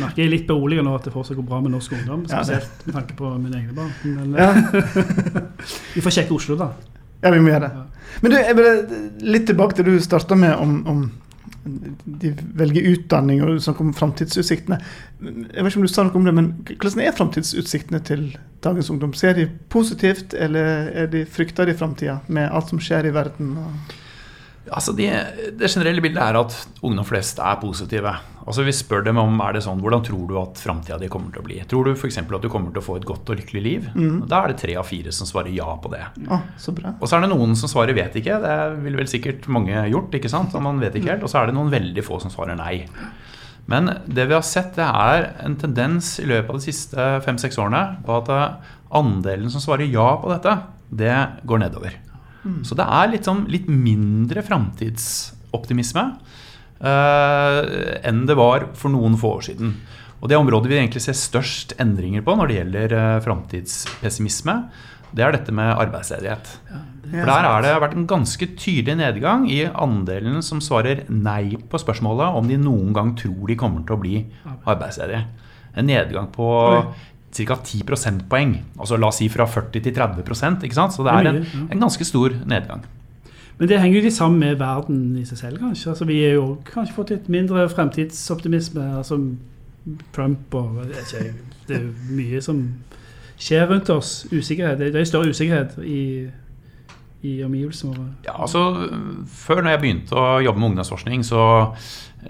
merker 0.00 0.22
jeg 0.24 0.30
litt 0.32 0.46
beroliget 0.48 0.84
nå 0.86 0.94
at 0.96 1.04
det 1.04 1.12
fortsatt 1.12 1.36
går 1.36 1.44
bra 1.50 1.60
med 1.60 1.74
norsk 1.74 1.92
ungdom. 1.98 2.22
Spesielt 2.30 2.86
med 2.86 2.94
tanke 2.96 3.16
på 3.18 3.32
mine 3.38 3.58
egne 3.60 3.74
barn. 3.76 3.90
Men 4.04 4.32
Ja. 4.38 4.50
eh, 4.50 5.42
vi 5.94 6.00
får 6.04 6.14
sjekke 6.18 6.34
Oslo, 6.38 6.56
da. 6.56 6.70
Ja, 7.22 7.30
vi 7.34 7.40
må 7.44 7.50
gjøre 7.52 7.68
det. 7.68 7.82
Men 8.22 8.32
du, 8.32 8.36
jeg 8.40 8.56
vil 8.56 9.32
litt 9.34 9.46
tilbake 9.50 9.76
til 9.76 9.84
det 9.90 9.98
du 9.98 10.00
starta 10.04 10.34
med 10.40 10.54
om, 10.56 10.78
om 10.88 11.02
de 12.20 12.30
velger 12.56 12.86
utdanning 12.94 13.42
og 13.44 13.58
snakker 13.60 13.84
om 13.84 13.92
framtidsutsiktene. 13.92 14.78
Jeg 15.20 15.60
vet 15.60 15.68
ikke 15.68 15.82
om 15.82 15.84
du 15.84 15.92
sa 15.92 16.06
noe 16.06 16.16
om 16.16 16.24
det, 16.24 16.32
men 16.38 16.46
hvordan 16.70 17.02
er 17.04 17.12
framtidsutsiktene 17.18 18.00
til 18.08 18.22
dagens 18.64 18.88
ungdom? 18.90 19.12
Ser 19.12 19.36
de 19.36 19.44
positivt, 19.68 20.32
eller 20.32 20.88
er 21.04 21.10
de 21.12 21.26
frykter 21.28 21.68
de 21.68 21.74
framtida 21.76 22.20
med 22.32 22.48
alt 22.48 22.72
som 22.72 22.80
skjer 22.80 23.10
i 23.10 23.12
verden? 23.12 23.52
Og 23.60 23.98
Altså 24.70 24.92
de, 24.96 25.06
det 25.58 25.70
generelle 25.72 26.02
bildet 26.04 26.22
er 26.22 26.38
at 26.38 26.54
ungdom 26.86 27.06
flest 27.08 27.40
er 27.42 27.56
positive. 27.62 28.12
Altså 28.40 28.64
Vi 28.66 28.72
spør 28.74 29.04
dem 29.06 29.18
om 29.20 29.40
er 29.44 29.54
det 29.56 29.62
sånn, 29.66 29.80
hvordan 29.82 30.04
tror 30.06 30.22
du 30.30 30.36
at 30.40 30.60
framtida 30.62 30.98
di 31.00 31.10
kommer 31.12 31.34
til 31.34 31.42
å 31.42 31.46
bli. 31.46 31.58
Tror 31.70 31.86
du 31.86 31.92
f.eks. 31.92 32.18
at 32.22 32.44
du 32.44 32.48
kommer 32.50 32.72
til 32.74 32.82
å 32.82 32.86
få 32.86 32.96
et 32.98 33.06
godt 33.08 33.30
og 33.30 33.40
lykkelig 33.40 33.62
liv? 33.64 33.88
Da 34.30 34.42
er 34.44 34.52
det 34.52 34.60
tre 34.62 34.76
av 34.80 34.86
fire 34.88 35.12
som 35.14 35.28
svarer 35.28 35.52
ja 35.54 35.68
på 35.82 35.92
det. 35.92 36.02
Ah, 36.30 36.46
så 36.58 36.74
bra. 36.76 36.94
Og 36.98 37.10
så 37.10 37.18
er 37.18 37.26
det 37.26 37.32
noen 37.34 37.56
som 37.58 37.70
svarer 37.70 37.96
vet 37.98 38.16
ikke. 38.20 38.40
Det 38.42 38.56
ville 38.84 39.02
vel 39.02 39.10
sikkert 39.10 39.46
mange 39.52 39.84
gjort. 39.90 40.14
ikke 40.18 40.32
sant? 40.32 40.54
Og 40.54 40.64
man 40.64 40.80
vet 40.82 40.96
ikke 40.98 41.14
helt. 41.14 41.26
Og 41.26 41.32
så 41.32 41.42
er 41.42 41.50
det 41.50 41.58
noen 41.58 41.72
veldig 41.72 42.06
få 42.06 42.20
som 42.22 42.32
svarer 42.32 42.58
nei. 42.58 42.86
Men 43.70 43.92
det 44.10 44.26
vi 44.26 44.34
har 44.34 44.42
sett, 44.46 44.74
det 44.74 44.86
er 44.86 45.28
en 45.44 45.54
tendens 45.60 46.16
i 46.18 46.26
løpet 46.26 46.50
av 46.50 46.58
de 46.58 46.66
siste 46.66 47.08
fem-seks 47.26 47.58
årene 47.60 48.00
på 48.06 48.16
at 48.18 48.30
eh, 48.34 48.70
andelen 48.98 49.52
som 49.52 49.62
svarer 49.62 49.86
ja 49.86 50.08
på 50.18 50.30
dette, 50.32 50.56
det 50.90 51.14
går 51.46 51.62
nedover. 51.68 51.94
Så 52.64 52.76
det 52.78 52.86
er 52.86 53.10
litt, 53.12 53.26
sånn, 53.28 53.44
litt 53.52 53.68
mindre 53.68 54.44
framtidsoptimisme 54.46 56.04
uh, 56.80 57.60
enn 58.06 58.22
det 58.28 58.36
var 58.38 58.70
for 58.78 58.92
noen 58.92 59.18
få 59.20 59.34
år 59.38 59.48
siden. 59.50 59.74
Og 60.20 60.28
det 60.28 60.38
området 60.38 60.70
vi 60.70 60.78
egentlig 60.78 61.04
ser 61.04 61.16
størst 61.16 61.76
endringer 61.80 62.24
på 62.24 62.36
når 62.36 62.50
det 62.50 62.58
gjelder 62.60 62.96
uh, 62.96 63.18
framtidspessimisme, 63.24 64.56
det 65.10 65.26
er 65.26 65.34
dette 65.34 65.52
med 65.54 65.72
arbeidsledighet. 65.74 66.50
For 67.10 67.26
der 67.26 67.46
har 67.48 67.64
det 67.64 67.72
vært 67.82 67.96
en 67.98 68.06
ganske 68.10 68.46
tydelig 68.54 68.94
nedgang 69.00 69.46
i 69.50 69.64
andelen 69.66 70.38
som 70.46 70.60
svarer 70.62 71.02
nei 71.10 71.56
på 71.58 71.80
spørsmålet 71.82 72.36
om 72.38 72.46
de 72.46 72.58
noen 72.60 72.92
gang 72.94 73.16
tror 73.18 73.50
de 73.50 73.56
kommer 73.58 73.82
til 73.86 73.96
å 73.96 74.02
bli 74.04 74.20
arbeidsledige. 74.46 75.24
En 75.74 75.88
nedgang 75.90 76.28
på 76.34 76.46
ca. 77.30 77.56
10 77.56 77.84
prosentpoeng. 77.86 78.56
Altså 78.78 78.98
la 78.98 79.10
oss 79.10 79.20
si 79.22 79.28
fra 79.30 79.46
40 79.46 79.84
til 79.84 79.94
30 79.94 80.24
ikke 80.66 80.74
sant? 80.74 80.94
Så 80.94 81.06
det 81.06 81.12
er 81.14 81.30
en, 81.30 81.44
en 81.70 81.84
ganske 81.86 82.04
stor 82.04 82.34
nedgang. 82.46 82.82
Men 83.60 83.68
det 83.68 83.78
henger 83.82 83.98
jo 84.00 84.04
litt 84.06 84.16
sammen 84.16 84.40
med 84.40 84.56
verden 84.56 85.00
i 85.20 85.26
seg 85.28 85.36
selv, 85.36 85.60
kanskje. 85.60 85.90
Altså, 85.92 86.06
vi 86.08 86.22
har 86.22 86.38
jo 86.38 86.44
kanskje 86.64 86.94
fått 86.96 87.10
litt 87.12 87.26
mindre 87.28 87.66
fremtidsoptimisme. 87.68 88.86
Altså 88.96 89.18
Trump 90.16 90.54
og 90.56 90.78
ikke, 90.88 91.34
Det 91.68 91.76
er 91.76 91.90
mye 92.08 92.40
som 92.40 92.62
skjer 93.36 93.68
rundt 93.68 93.90
oss. 93.92 94.24
Usikkerhet. 94.32 94.80
Det 94.80 94.96
er 94.96 95.04
større 95.04 95.28
usikkerhet 95.28 95.76
i, 95.84 96.30
i 97.26 97.34
omgivelsene 97.44 97.92
våre. 97.92 98.12
Ja, 98.24 98.34
altså, 98.40 98.62
Før 99.28 99.60
når 99.60 99.74
jeg 99.74 99.82
begynte 99.82 100.16
å 100.16 100.40
jobbe 100.44 100.62
med 100.62 100.70
ungdomsforskning, 100.70 101.24
så 101.26 101.42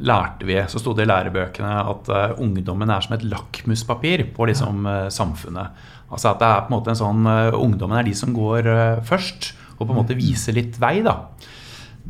lærte 0.02 0.46
vi, 0.48 0.58
så 0.70 0.82
sto 0.82 0.94
det 0.94 1.06
i 1.06 1.10
lærebøkene 1.10 1.70
at 1.92 2.10
uh, 2.10 2.42
ungdommen 2.42 2.90
er 2.90 3.02
som 3.04 3.16
et 3.16 3.26
lakmuspapir 3.26 4.26
på 4.34 4.50
liksom, 4.50 4.84
uh, 4.86 5.06
samfunnet. 5.14 5.80
Altså 6.10 6.32
at 6.32 6.42
det 6.42 6.50
er 6.50 6.66
på 6.66 6.70
en 6.70 6.76
måte 6.76 6.92
en 6.92 7.00
sånn, 7.00 7.26
uh, 7.26 7.58
Ungdommen 7.58 7.98
er 8.00 8.06
de 8.06 8.14
som 8.18 8.34
går 8.34 8.70
først 9.06 9.52
og 9.80 9.86
på 9.86 9.94
en 9.94 10.00
måte 10.02 10.18
viser 10.18 10.54
litt 10.56 10.76
vei. 10.80 10.98
da. 11.06 11.16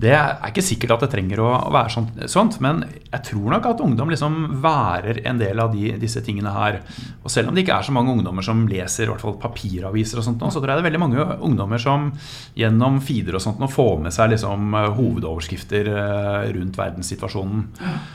Det 0.00 0.12
er 0.16 0.38
ikke 0.49 0.64
sikkert 0.64 0.95
at 0.95 1.02
det 1.04 1.11
trenger 1.12 1.42
å 1.45 1.49
være 1.75 2.26
sånt, 2.30 2.57
men 2.64 2.83
jeg 3.11 3.21
tror 3.26 3.52
nok 3.52 3.66
at 3.69 3.83
ungdom 3.85 4.12
liksom 4.12 4.37
værer 4.62 5.21
en 5.28 5.40
del 5.40 5.61
av 5.61 5.75
de, 5.75 5.90
disse 6.00 6.23
tingene 6.25 6.52
her. 6.54 6.78
Og 7.21 7.33
selv 7.33 7.50
om 7.50 7.57
det 7.57 7.66
ikke 7.66 7.76
er 7.76 7.88
så 7.88 7.92
mange 7.92 8.14
ungdommer 8.14 8.45
som 8.47 8.62
leser 8.71 9.04
i 9.04 9.11
hvert 9.11 9.25
fall 9.25 9.37
papiraviser, 9.42 10.21
og 10.21 10.26
sånt, 10.26 10.40
så 10.40 10.62
tror 10.62 10.73
jeg 10.73 10.80
det 10.80 10.85
er 10.85 10.88
veldig 10.88 11.02
mange 11.02 11.26
ungdommer 11.45 11.83
som 11.83 12.09
gjennom 12.57 13.00
feeder 13.04 13.37
og 13.37 13.45
sånt 13.45 13.61
nå 13.61 13.69
får 13.71 14.00
med 14.07 14.16
seg 14.16 14.33
liksom 14.33 14.78
eh, 14.78 14.88
hovedoverskrifter 14.97 15.92
eh, 15.92 16.49
rundt 16.57 16.80
verdenssituasjonen. 16.80 17.66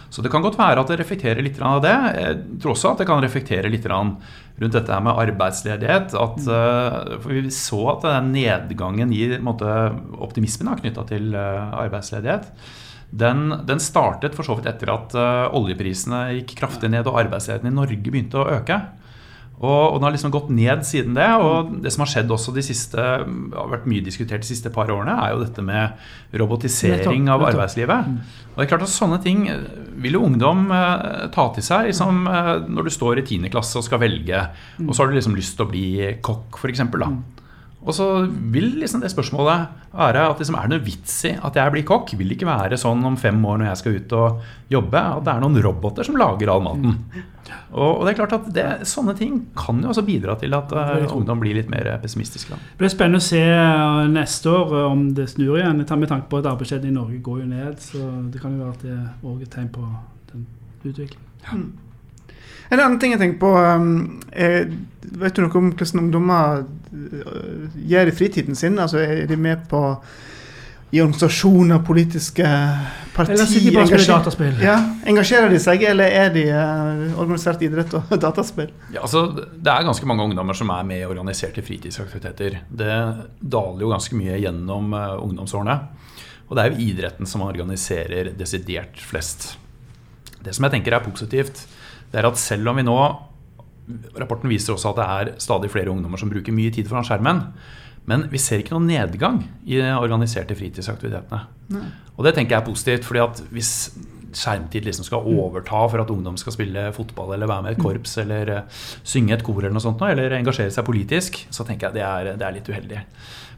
Så 0.09 0.25
det 0.25 0.33
kan 0.33 0.45
godt 0.45 0.57
være 0.57 0.81
at 0.81 0.89
det 0.89 0.99
reflekterer 1.03 1.45
litt 1.45 1.61
av 1.61 1.83
det. 1.85 1.95
Jeg 2.17 2.41
tror 2.63 2.73
også 2.73 2.95
at 2.95 3.03
det 3.03 3.09
kan 3.11 3.21
reflektere 3.21 3.69
litt 3.69 3.85
rundt 4.61 4.75
dette 4.77 4.93
her 4.93 5.03
med 5.03 5.19
arbeidsledighet. 5.25 6.15
At, 6.15 6.39
eh, 6.47 7.15
for 7.19 7.33
vi 7.33 7.51
så 7.53 7.81
at 7.95 8.07
den 8.07 8.33
nedgangen 8.35 9.13
i 9.13 9.27
måte, 9.43 9.69
optimismen 10.23 10.79
knytta 10.79 11.05
til 11.11 11.33
eh, 11.35 11.79
arbeidsledighet, 11.85 12.51
den, 13.15 13.47
den 13.67 13.79
startet 13.79 14.35
for 14.35 14.47
så 14.47 14.57
vidt 14.57 14.69
etter 14.71 14.91
at 14.95 15.15
eh, 15.15 15.55
oljeprisene 15.55 16.27
gikk 16.39 16.55
kraftig 16.61 16.91
ned 16.91 17.07
og 17.07 17.19
arbeidsledigheten 17.25 17.71
i 17.71 17.75
Norge 17.75 18.11
begynte 18.11 18.41
å 18.41 18.49
øke. 18.57 18.79
Og, 19.55 19.93
og 19.93 19.93
den 19.95 20.05
har 20.09 20.15
liksom 20.15 20.33
gått 20.33 20.49
ned 20.51 20.83
siden 20.87 21.15
det. 21.15 21.29
Og 21.39 21.77
det 21.83 21.93
som 21.93 22.03
har 22.03 22.11
skjedd 22.11 22.31
også 22.35 22.53
de 22.55 22.63
siste 22.65 22.99
har 22.99 23.69
vært 23.71 23.87
mye 23.87 24.03
diskutert 24.03 24.43
de 24.43 24.49
siste 24.49 24.71
par 24.73 24.91
årene, 24.91 25.15
er 25.15 25.31
jo 25.31 25.45
dette 25.45 25.63
med 25.63 26.35
robotisering 26.35 27.29
av 27.31 27.45
arbeidslivet. 27.51 28.11
Og 28.51 28.59
det 28.59 28.65
er 28.65 28.71
klart 28.73 28.87
at 28.87 28.93
Sånne 28.95 29.19
ting 29.23 29.45
vil 30.01 30.17
jo 30.17 30.25
ungdom 30.27 30.65
eh, 30.75 31.25
ta 31.33 31.47
til 31.55 31.65
seg 31.65 31.89
liksom, 31.89 32.25
eh, 32.29 32.51
når 32.67 32.87
du 32.87 32.93
står 32.93 33.21
i 33.21 33.25
10. 33.25 33.49
klasse 33.53 33.79
og 33.79 33.87
skal 33.87 34.01
velge. 34.03 34.41
Og 34.85 34.93
så 34.93 35.03
har 35.03 35.11
du 35.11 35.17
liksom 35.17 35.37
lyst 35.37 35.57
til 35.57 35.67
å 35.67 35.71
bli 35.71 35.87
kokk, 36.25 36.59
f.eks. 36.61 36.83
Og 37.85 37.93
så 37.93 38.05
vil 38.25 38.79
liksom 38.81 39.03
det 39.03 39.11
spørsmålet 39.13 39.83
være 39.95 40.25
at 40.31 40.41
liksom, 40.41 40.57
er 40.57 40.67
det 40.67 40.73
noe 40.73 40.85
vits 40.85 41.15
i 41.29 41.35
at 41.37 41.57
jeg 41.59 41.73
blir 41.73 41.85
kokk? 41.87 42.15
Vil 42.17 42.31
det 42.31 42.39
ikke 42.39 42.49
være 42.49 42.79
sånn 42.81 43.05
om 43.05 43.17
fem 43.19 43.37
år 43.45 43.61
når 43.61 43.69
jeg 43.69 43.81
skal 43.81 43.99
ut 43.99 44.15
og 44.17 44.73
jobbe, 44.73 45.01
at 45.19 45.25
det 45.27 45.33
er 45.35 45.43
noen 45.43 45.61
roboter 45.63 46.07
som 46.07 46.17
lager 46.19 46.51
all 46.51 46.65
maten? 46.65 46.97
Og, 47.75 47.99
og 47.99 48.01
det 48.05 48.13
er 48.13 48.17
klart 48.17 48.33
at 48.33 48.45
det, 48.55 48.65
Sånne 48.89 49.13
ting 49.17 49.37
kan 49.57 49.77
jo 49.83 49.91
også 49.91 50.01
bidra 50.07 50.33
til 50.41 50.55
at 50.57 50.71
uh, 50.73 51.05
ungdom 51.13 51.43
blir 51.43 51.53
litt 51.57 51.69
mer 51.69 51.91
pessimistiske. 52.01 52.55
Da. 52.55 52.71
Det 52.73 52.81
blir 52.81 52.93
spennende 52.93 53.21
å 53.21 53.25
se 53.25 53.41
eh, 53.45 54.01
neste 54.09 54.49
år 54.49 54.73
eh, 54.79 54.87
om 54.89 55.07
det 55.17 55.27
snur 55.29 55.59
igjen. 55.59 55.83
Jeg 55.83 55.89
tar 55.91 56.01
Med 56.01 56.09
tanke 56.09 56.29
på 56.31 56.41
at 56.41 56.49
arbeidsledigheten 56.49 56.89
i 56.89 56.97
Norge 56.97 57.21
går 57.25 57.43
jo 57.43 57.47
ned, 57.53 57.77
så 57.81 58.09
det 58.33 58.41
kan 58.41 58.55
jo 58.55 58.65
være 58.65 58.73
at 58.73 58.85
det 58.85 58.95
er 58.97 59.45
et 59.45 59.51
tegn 59.53 59.69
på 59.75 59.85
den 60.33 60.47
utviklingen. 60.81 61.67
En 62.69 62.79
annen 62.79 62.99
ting 63.01 63.13
jeg 63.13 63.21
tenker 63.21 63.41
på 63.43 63.53
um, 63.55 63.89
er, 64.33 64.69
Vet 65.15 65.35
du 65.37 65.43
noe 65.45 65.59
om 65.59 65.71
hvordan 65.71 66.05
ungdommer 66.05 66.63
uh, 66.65 67.81
gjør 67.87 68.11
i 68.11 68.15
fritiden 68.15 68.57
sin? 68.57 68.79
Altså, 68.81 69.03
Er 69.03 69.27
de 69.29 69.37
med 69.39 69.67
på 69.71 69.83
i 70.95 71.01
organisasjoner, 71.01 71.81
politiske 71.83 72.45
partier? 73.15 73.33
Eller 73.33 73.49
sitter 73.49 73.65
de 73.67 73.73
bare 73.75 73.83
og 73.83 73.89
spiller 73.89 74.11
dataspill? 74.11 74.61
Ja, 74.63 74.75
Engasjerer 75.09 75.51
de 75.51 75.59
seg, 75.59 75.83
eller 75.89 76.13
er 76.21 76.29
de 76.31 76.45
uh, 76.53 77.17
organisert 77.19 77.63
i 77.63 77.69
idrett 77.69 77.95
og 77.97 78.13
dataspill? 78.25 78.69
Ja, 78.93 79.01
altså, 79.01 79.25
det 79.35 79.71
er 79.73 79.87
ganske 79.87 80.07
mange 80.07 80.23
ungdommer 80.27 80.57
som 80.57 80.71
er 80.71 80.87
med 80.87 81.01
i 81.01 81.09
organiserte 81.09 81.63
fritidsaktiviteter. 81.65 82.61
Det 82.69 82.95
daler 83.41 83.83
jo 83.83 83.91
ganske 83.91 84.19
mye 84.19 84.39
gjennom 84.39 84.95
eh, 84.95 85.13
ungdomsårene. 85.25 85.77
Og 86.45 86.55
det 86.55 86.63
er 86.63 86.71
jo 86.71 86.87
idretten 86.87 87.27
som 87.27 87.43
organiserer 87.43 88.31
desidert 88.37 89.01
flest. 89.01 89.55
Det 90.45 90.53
som 90.53 90.67
jeg 90.67 90.77
tenker 90.77 90.95
er 90.95 91.03
positivt, 91.03 91.65
det 92.15 92.21
er 92.21 92.29
at 92.29 92.39
selv 92.39 92.71
om 92.71 92.79
vi 92.79 92.87
nå 92.87 92.99
Rapporten 94.17 94.49
viser 94.49 94.73
også 94.73 94.95
at 94.95 94.97
det 94.97 95.05
er 95.05 95.41
stadig 95.43 95.67
flere 95.69 95.91
ungdommer 95.91 96.17
som 96.17 96.31
bruker 96.31 96.55
mye 96.55 96.71
tid 96.73 96.87
foran 96.89 97.05
skjermen. 97.05 97.43
Men 98.09 98.23
vi 98.31 98.39
ser 98.41 98.63
ikke 98.63 98.73
noen 98.73 98.87
nedgang 98.89 99.43
i 99.61 99.77
de 99.77 99.91
organiserte 99.93 100.57
fritidsaktivitetene. 100.57 101.43
Og 102.15 102.25
det 102.25 102.33
tenker 102.33 102.55
jeg 102.55 102.63
er 102.63 102.65
positivt, 102.65 103.05
fordi 103.05 103.21
at 103.21 103.43
hvis 103.53 103.71
skjermtid 104.35 104.87
liksom 104.89 105.05
skal 105.05 105.29
overta 105.29 105.85
for 105.91 106.01
at 106.01 106.11
ungdom 106.11 106.37
skal 106.41 106.55
spille 106.55 106.89
fotball 106.95 107.35
eller 107.35 107.49
være 107.49 107.65
med 107.67 107.75
i 107.75 107.77
et 107.77 107.85
korps 107.85 108.17
eller 108.23 108.51
eh, 108.55 108.81
synge 109.07 109.37
et 109.37 109.45
kor 109.45 109.61
eller 109.61 109.75
noe 109.77 109.85
sånt, 109.85 110.01
eller 110.09 110.33
engasjere 110.39 110.73
seg 110.73 110.87
politisk, 110.87 111.39
så 111.53 111.67
tenker 111.67 111.87
jeg 111.87 111.99
det 111.99 112.05
er, 112.07 112.31
det 112.41 112.47
er 112.47 112.57
litt 112.57 112.71
uheldig. 112.73 113.03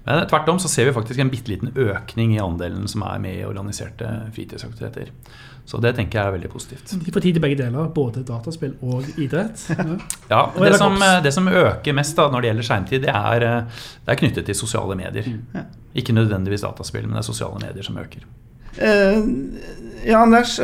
Men 0.08 0.24
tvert 0.32 0.48
om 0.50 0.60
så 0.60 0.70
ser 0.72 0.88
vi 0.88 0.96
faktisk 0.96 1.20
en 1.20 1.30
bitte 1.32 1.52
liten 1.52 1.74
økning 1.76 2.38
i 2.38 2.40
andelen 2.40 2.88
som 2.88 3.04
er 3.04 3.20
med 3.20 3.42
i 3.42 3.46
organiserte 3.48 4.08
fritidsaktiviteter. 4.36 5.12
Så 5.68 5.82
det 5.84 5.98
tenker 5.98 6.22
jeg 6.22 6.30
er 6.30 6.36
veldig 6.38 6.50
positivt. 6.54 6.94
De 7.04 7.12
får 7.12 7.26
tid 7.26 7.36
til 7.36 7.44
begge 7.44 7.58
deler, 7.60 7.90
både 7.92 8.24
dataspill 8.24 8.78
og 8.88 9.04
idrett. 9.20 9.66
Ja. 9.76 9.98
Ja, 10.30 10.42
Og 10.56 10.64
det 10.64 10.78
som, 10.80 10.96
det 11.24 11.34
som 11.36 11.48
øker 11.48 11.96
mest 11.96 12.16
da 12.16 12.30
når 12.32 12.44
det 12.44 12.52
gjelder 12.52 12.68
skjermtid, 12.70 13.04
det 13.04 13.12
er, 13.12 13.44
eh, 13.44 13.84
det 14.06 14.14
er 14.14 14.20
knyttet 14.22 14.48
til 14.48 14.56
sosiale 14.56 14.96
medier. 14.96 15.28
Ikke 15.96 16.16
nødvendigvis 16.16 16.64
dataspill, 16.64 17.04
men 17.08 17.18
det 17.18 17.26
er 17.26 17.28
sosiale 17.28 17.60
medier 17.60 17.84
som 17.84 18.00
øker. 18.00 18.24
Uh, 18.78 19.28
ja, 20.06 20.22
Anders. 20.22 20.60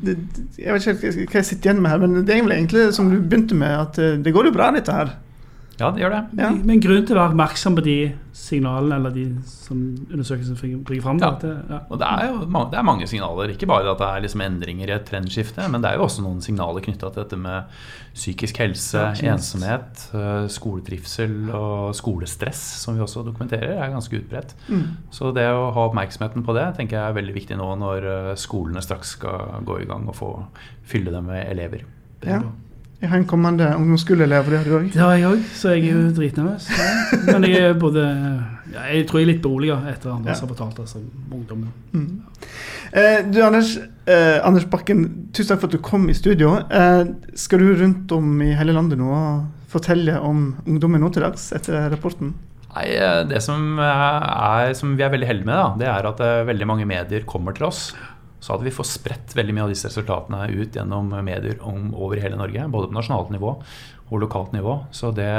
Jeg 0.58 0.74
vet 0.74 0.86
ikke 0.86 1.12
hva 1.26 1.40
jeg 1.40 1.46
sitter 1.48 1.68
igjen 1.68 1.80
med 1.82 1.90
her, 1.90 2.00
men 2.02 2.20
det 2.22 2.34
er 2.34 2.44
egentlig 2.46 2.88
som 2.94 3.10
du 3.10 3.18
begynte 3.18 3.56
med, 3.58 3.74
at 3.74 3.98
eh, 4.00 4.16
det 4.22 4.32
går 4.32 4.48
jo 4.48 4.54
bra, 4.54 4.70
dette 4.74 4.94
her. 4.94 5.12
Ja, 5.78 5.90
det 5.94 6.02
gjør 6.02 6.10
det. 6.10 6.20
Ja. 6.40 6.48
Men 6.50 6.80
grunn 6.82 7.04
til 7.06 7.14
å 7.14 7.20
være 7.20 7.30
oppmerksom 7.30 7.76
på 7.78 7.82
de 7.86 7.96
signalene 8.34 8.96
eller 8.98 9.12
de 9.14 9.24
som 9.46 9.78
undersøkelsen 10.10 10.56
bringer 10.84 11.02
fram. 11.04 11.18
Ja. 11.22 11.30
det- 11.38 11.52
ja. 11.70 11.78
Og 11.90 11.98
det 12.00 12.06
er 12.08 12.26
jo 12.32 12.46
mange, 12.50 12.70
det 12.72 12.78
er 12.80 12.82
mange 12.82 13.06
signaler. 13.06 13.48
Ikke 13.54 13.66
bare 13.70 13.90
at 13.92 13.98
det 13.98 14.08
er 14.08 14.20
liksom 14.24 14.40
endringer 14.42 14.88
i 14.88 14.96
et 14.96 15.06
trendskifte, 15.06 15.68
men 15.70 15.80
det 15.82 15.90
er 15.92 15.96
jo 16.00 16.04
også 16.08 16.22
noen 16.24 16.40
signaler 16.42 16.80
knytta 16.82 17.12
til 17.14 17.22
dette 17.22 17.38
med 17.38 17.64
psykisk 18.14 18.56
helse, 18.58 18.98
Ja, 19.22 19.34
ensomhet, 19.36 20.08
eh, 20.14 20.48
skoletrivsel 20.50 21.50
og 21.54 21.94
skolestress, 21.94 22.58
som 22.82 22.96
vi 22.96 23.00
også 23.04 23.22
dokumenterer, 23.24 23.78
er 23.78 23.92
ganske 23.94 24.18
utbredt. 24.18 24.54
Mm. 24.68 24.96
Så 25.12 25.32
det 25.32 25.46
å 25.46 25.72
ha 25.72 25.88
oppmerksomheten 25.88 26.42
på 26.44 26.54
det 26.58 26.74
tenker 26.76 26.98
jeg 26.98 27.08
er 27.10 27.20
veldig 27.22 27.34
viktig 27.34 27.56
nå 27.56 27.70
når 27.78 28.08
eh, 28.30 28.34
skolene 28.34 28.82
straks 28.82 29.14
skal 29.18 29.62
gå 29.64 29.82
i 29.82 29.86
gang 29.86 30.08
og 30.08 30.16
få 30.16 30.32
fylle 30.82 31.12
dem 31.14 31.26
med 31.26 31.46
elever. 31.48 31.82
Ja. 32.26 32.42
Jeg 32.98 33.10
har 33.12 33.20
en 33.20 33.26
kommende 33.30 33.66
ungdomsskoleelev, 33.78 34.48
det 34.50 34.58
har 34.58 34.64
du 34.66 34.72
òg. 34.74 34.86
Det 34.90 34.98
har 35.00 35.12
jeg 35.14 35.26
òg, 35.28 35.42
så 35.54 35.74
jeg 35.76 35.84
er 35.86 35.92
jo 35.94 36.08
dritnervøs. 36.16 36.64
Men 37.28 37.44
jeg 37.46 37.60
er 37.68 37.76
både 37.78 38.02
ja, 38.72 38.86
Jeg 38.90 39.04
tror 39.06 39.20
jeg 39.20 39.28
er 39.28 39.30
litt 39.30 39.42
beroliga 39.44 39.76
etter 39.92 40.10
andre 40.16 40.32
Ja. 40.32 40.38
har 40.40 40.50
fortalt 40.50 40.80
altså, 40.82 40.98
om 40.98 41.36
ungdommen. 41.38 41.68
Mm. 41.92 42.08
Eh, 42.92 43.20
du, 43.30 43.38
Anders, 43.46 43.76
eh, 44.10 44.40
Anders 44.42 44.66
Bakken, 44.72 45.04
tusen 45.30 45.52
takk 45.52 45.62
for 45.62 45.70
at 45.70 45.76
du 45.78 45.82
kom 45.84 46.08
i 46.10 46.16
studio. 46.18 46.56
Eh, 46.74 47.04
skal 47.38 47.62
du 47.62 47.70
rundt 47.84 48.12
om 48.18 48.42
i 48.42 48.50
hele 48.58 48.74
landet 48.74 48.98
nå 48.98 49.12
og 49.14 49.46
fortelle 49.70 50.18
om 50.24 50.56
ungdommen 50.66 51.00
nå 51.04 51.12
til 51.14 51.22
dags 51.22 51.52
etter 51.54 51.86
rapporten? 51.94 52.34
Nei, 52.74 52.88
eh, 52.98 53.22
Det 53.30 53.38
som, 53.46 53.78
er, 53.78 54.74
som 54.74 54.96
vi 54.98 55.06
er 55.06 55.14
veldig 55.14 55.26
heldige 55.30 55.46
med, 55.46 55.54
da, 55.54 55.70
det 55.78 55.88
er 55.94 56.10
at 56.10 56.20
eh, 56.26 56.46
veldig 56.50 56.66
mange 56.74 56.84
medier 56.88 57.22
kommer 57.30 57.54
til 57.54 57.70
oss. 57.70 57.92
Så 58.38 58.52
hadde 58.52 58.68
vi 58.68 58.74
fått 58.74 58.90
spredt 58.90 59.34
veldig 59.34 59.54
mye 59.54 59.66
av 59.66 59.72
disse 59.72 59.90
resultatene 59.90 60.44
ut 60.52 60.76
gjennom 60.78 61.10
medier 61.26 61.58
om, 61.66 61.90
over 61.94 62.20
hele 62.22 62.38
Norge. 62.38 62.68
Både 62.70 62.90
på 62.90 62.98
nasjonalt 62.98 63.32
nivå 63.34 63.54
og 64.08 64.20
lokalt 64.22 64.54
nivå. 64.54 64.78
Så 64.94 65.10
det 65.16 65.32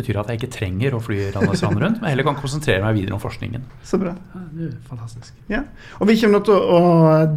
betyr 0.00 0.18
at 0.20 0.32
jeg 0.32 0.40
ikke 0.40 0.52
trenger 0.58 0.96
å 0.96 1.00
fly 1.04 1.18
land 1.34 1.48
og 1.52 1.56
strand 1.60 1.78
rundt, 1.82 2.00
men 2.02 2.10
heller 2.10 2.26
kan 2.26 2.38
konsentrere 2.40 2.82
meg 2.84 2.96
videre 2.98 3.14
om 3.16 3.22
forskningen. 3.22 3.62
Så 3.86 4.00
bra. 4.02 4.16
Ja, 4.34 4.40
det 4.56 4.70
er 4.70 4.78
fantastisk. 4.88 5.34
Ja. 5.52 5.62
Og 6.00 6.08
vi 6.10 6.18
kommer 6.20 6.42
til 6.48 6.56
å 6.56 6.80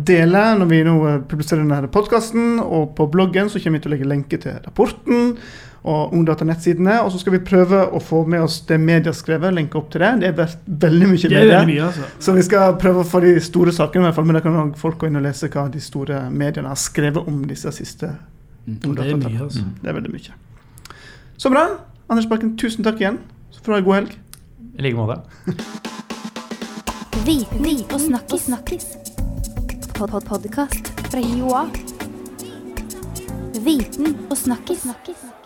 dele 0.08 0.46
når 0.62 0.72
vi 0.72 0.82
nå 0.88 0.96
eh, 1.12 1.20
publiserer 1.30 1.62
denne 1.66 1.92
podkasten, 1.94 2.58
og 2.64 2.96
på 2.98 3.08
bloggen 3.14 3.52
så 3.54 3.62
kommer 3.62 3.78
vi 3.80 3.86
til 3.86 3.92
å 3.92 3.96
legge 3.98 4.10
lenke 4.10 4.40
til 4.44 4.58
rapporten 4.66 5.36
og 5.84 6.14
Ungdata-nettsidene. 6.16 7.02
Og 7.04 7.10
så 7.12 7.20
skal 7.20 7.34
vi 7.36 7.42
prøve 7.44 7.82
å 7.92 8.00
få 8.00 8.22
med 8.32 8.46
oss 8.46 8.62
det 8.70 8.78
media 8.80 9.12
har 9.12 9.18
skrevet, 9.20 9.52
lenke 9.52 9.76
opp 9.76 9.90
til 9.92 10.00
det. 10.06 10.12
Det 10.22 10.30
er 10.30 10.54
veldig 10.86 11.10
mye 11.12 11.20
Det 11.20 11.32
media. 11.34 11.58
veldig 11.58 11.74
mye, 11.74 11.88
altså. 11.90 12.06
Så 12.24 12.36
vi 12.38 12.46
skal 12.48 12.78
prøve 12.80 13.04
å 13.04 13.10
få 13.10 13.20
de 13.26 13.34
store 13.44 13.74
sakene, 13.76 14.06
i 14.06 14.08
hvert 14.08 14.16
fall, 14.16 14.30
men 14.30 14.38
da 14.40 14.44
kan 14.46 14.56
også 14.62 14.80
folk 14.80 15.02
gå 15.02 15.10
inn 15.12 15.20
og 15.20 15.26
lese 15.28 15.50
hva 15.52 15.66
de 15.74 15.82
store 15.84 16.22
mediene 16.32 16.72
har 16.72 16.80
skrevet 16.80 17.28
om 17.28 17.42
disse 17.50 17.74
siste. 17.76 18.14
Mm, 18.64 18.78
Det 18.80 19.10
er 19.10 19.18
mye, 19.20 19.42
altså. 19.44 19.66
Det 19.84 19.92
er 19.92 19.98
veldig 20.00 20.14
mye. 20.16 20.38
Så 21.44 21.52
bra. 21.52 21.66
Anders 22.14 22.30
Bakken, 22.30 22.52
tusen 22.62 22.86
takk 22.86 23.00
igjen. 23.02 23.16
Så 23.50 23.64
får 23.66 23.72
du 23.72 23.74
ha 23.74 23.78
en 23.80 23.86
god 23.88 23.96
helg. 23.96 24.12
I 24.78 24.84
like 24.86 24.98
måte. 24.98 25.16
Viten 27.26 27.66
og 27.90 28.02
snakkis. 28.06 28.46
snakkis. 28.46 28.86
Pod 29.98 30.12
-pod 30.12 30.28
Podkast 30.30 30.94
fra 31.10 31.20
Joa. 31.20 31.66
Viten 33.66 34.14
og 34.30 34.38
snakkis. 34.38 34.86
snakkis. 34.86 35.43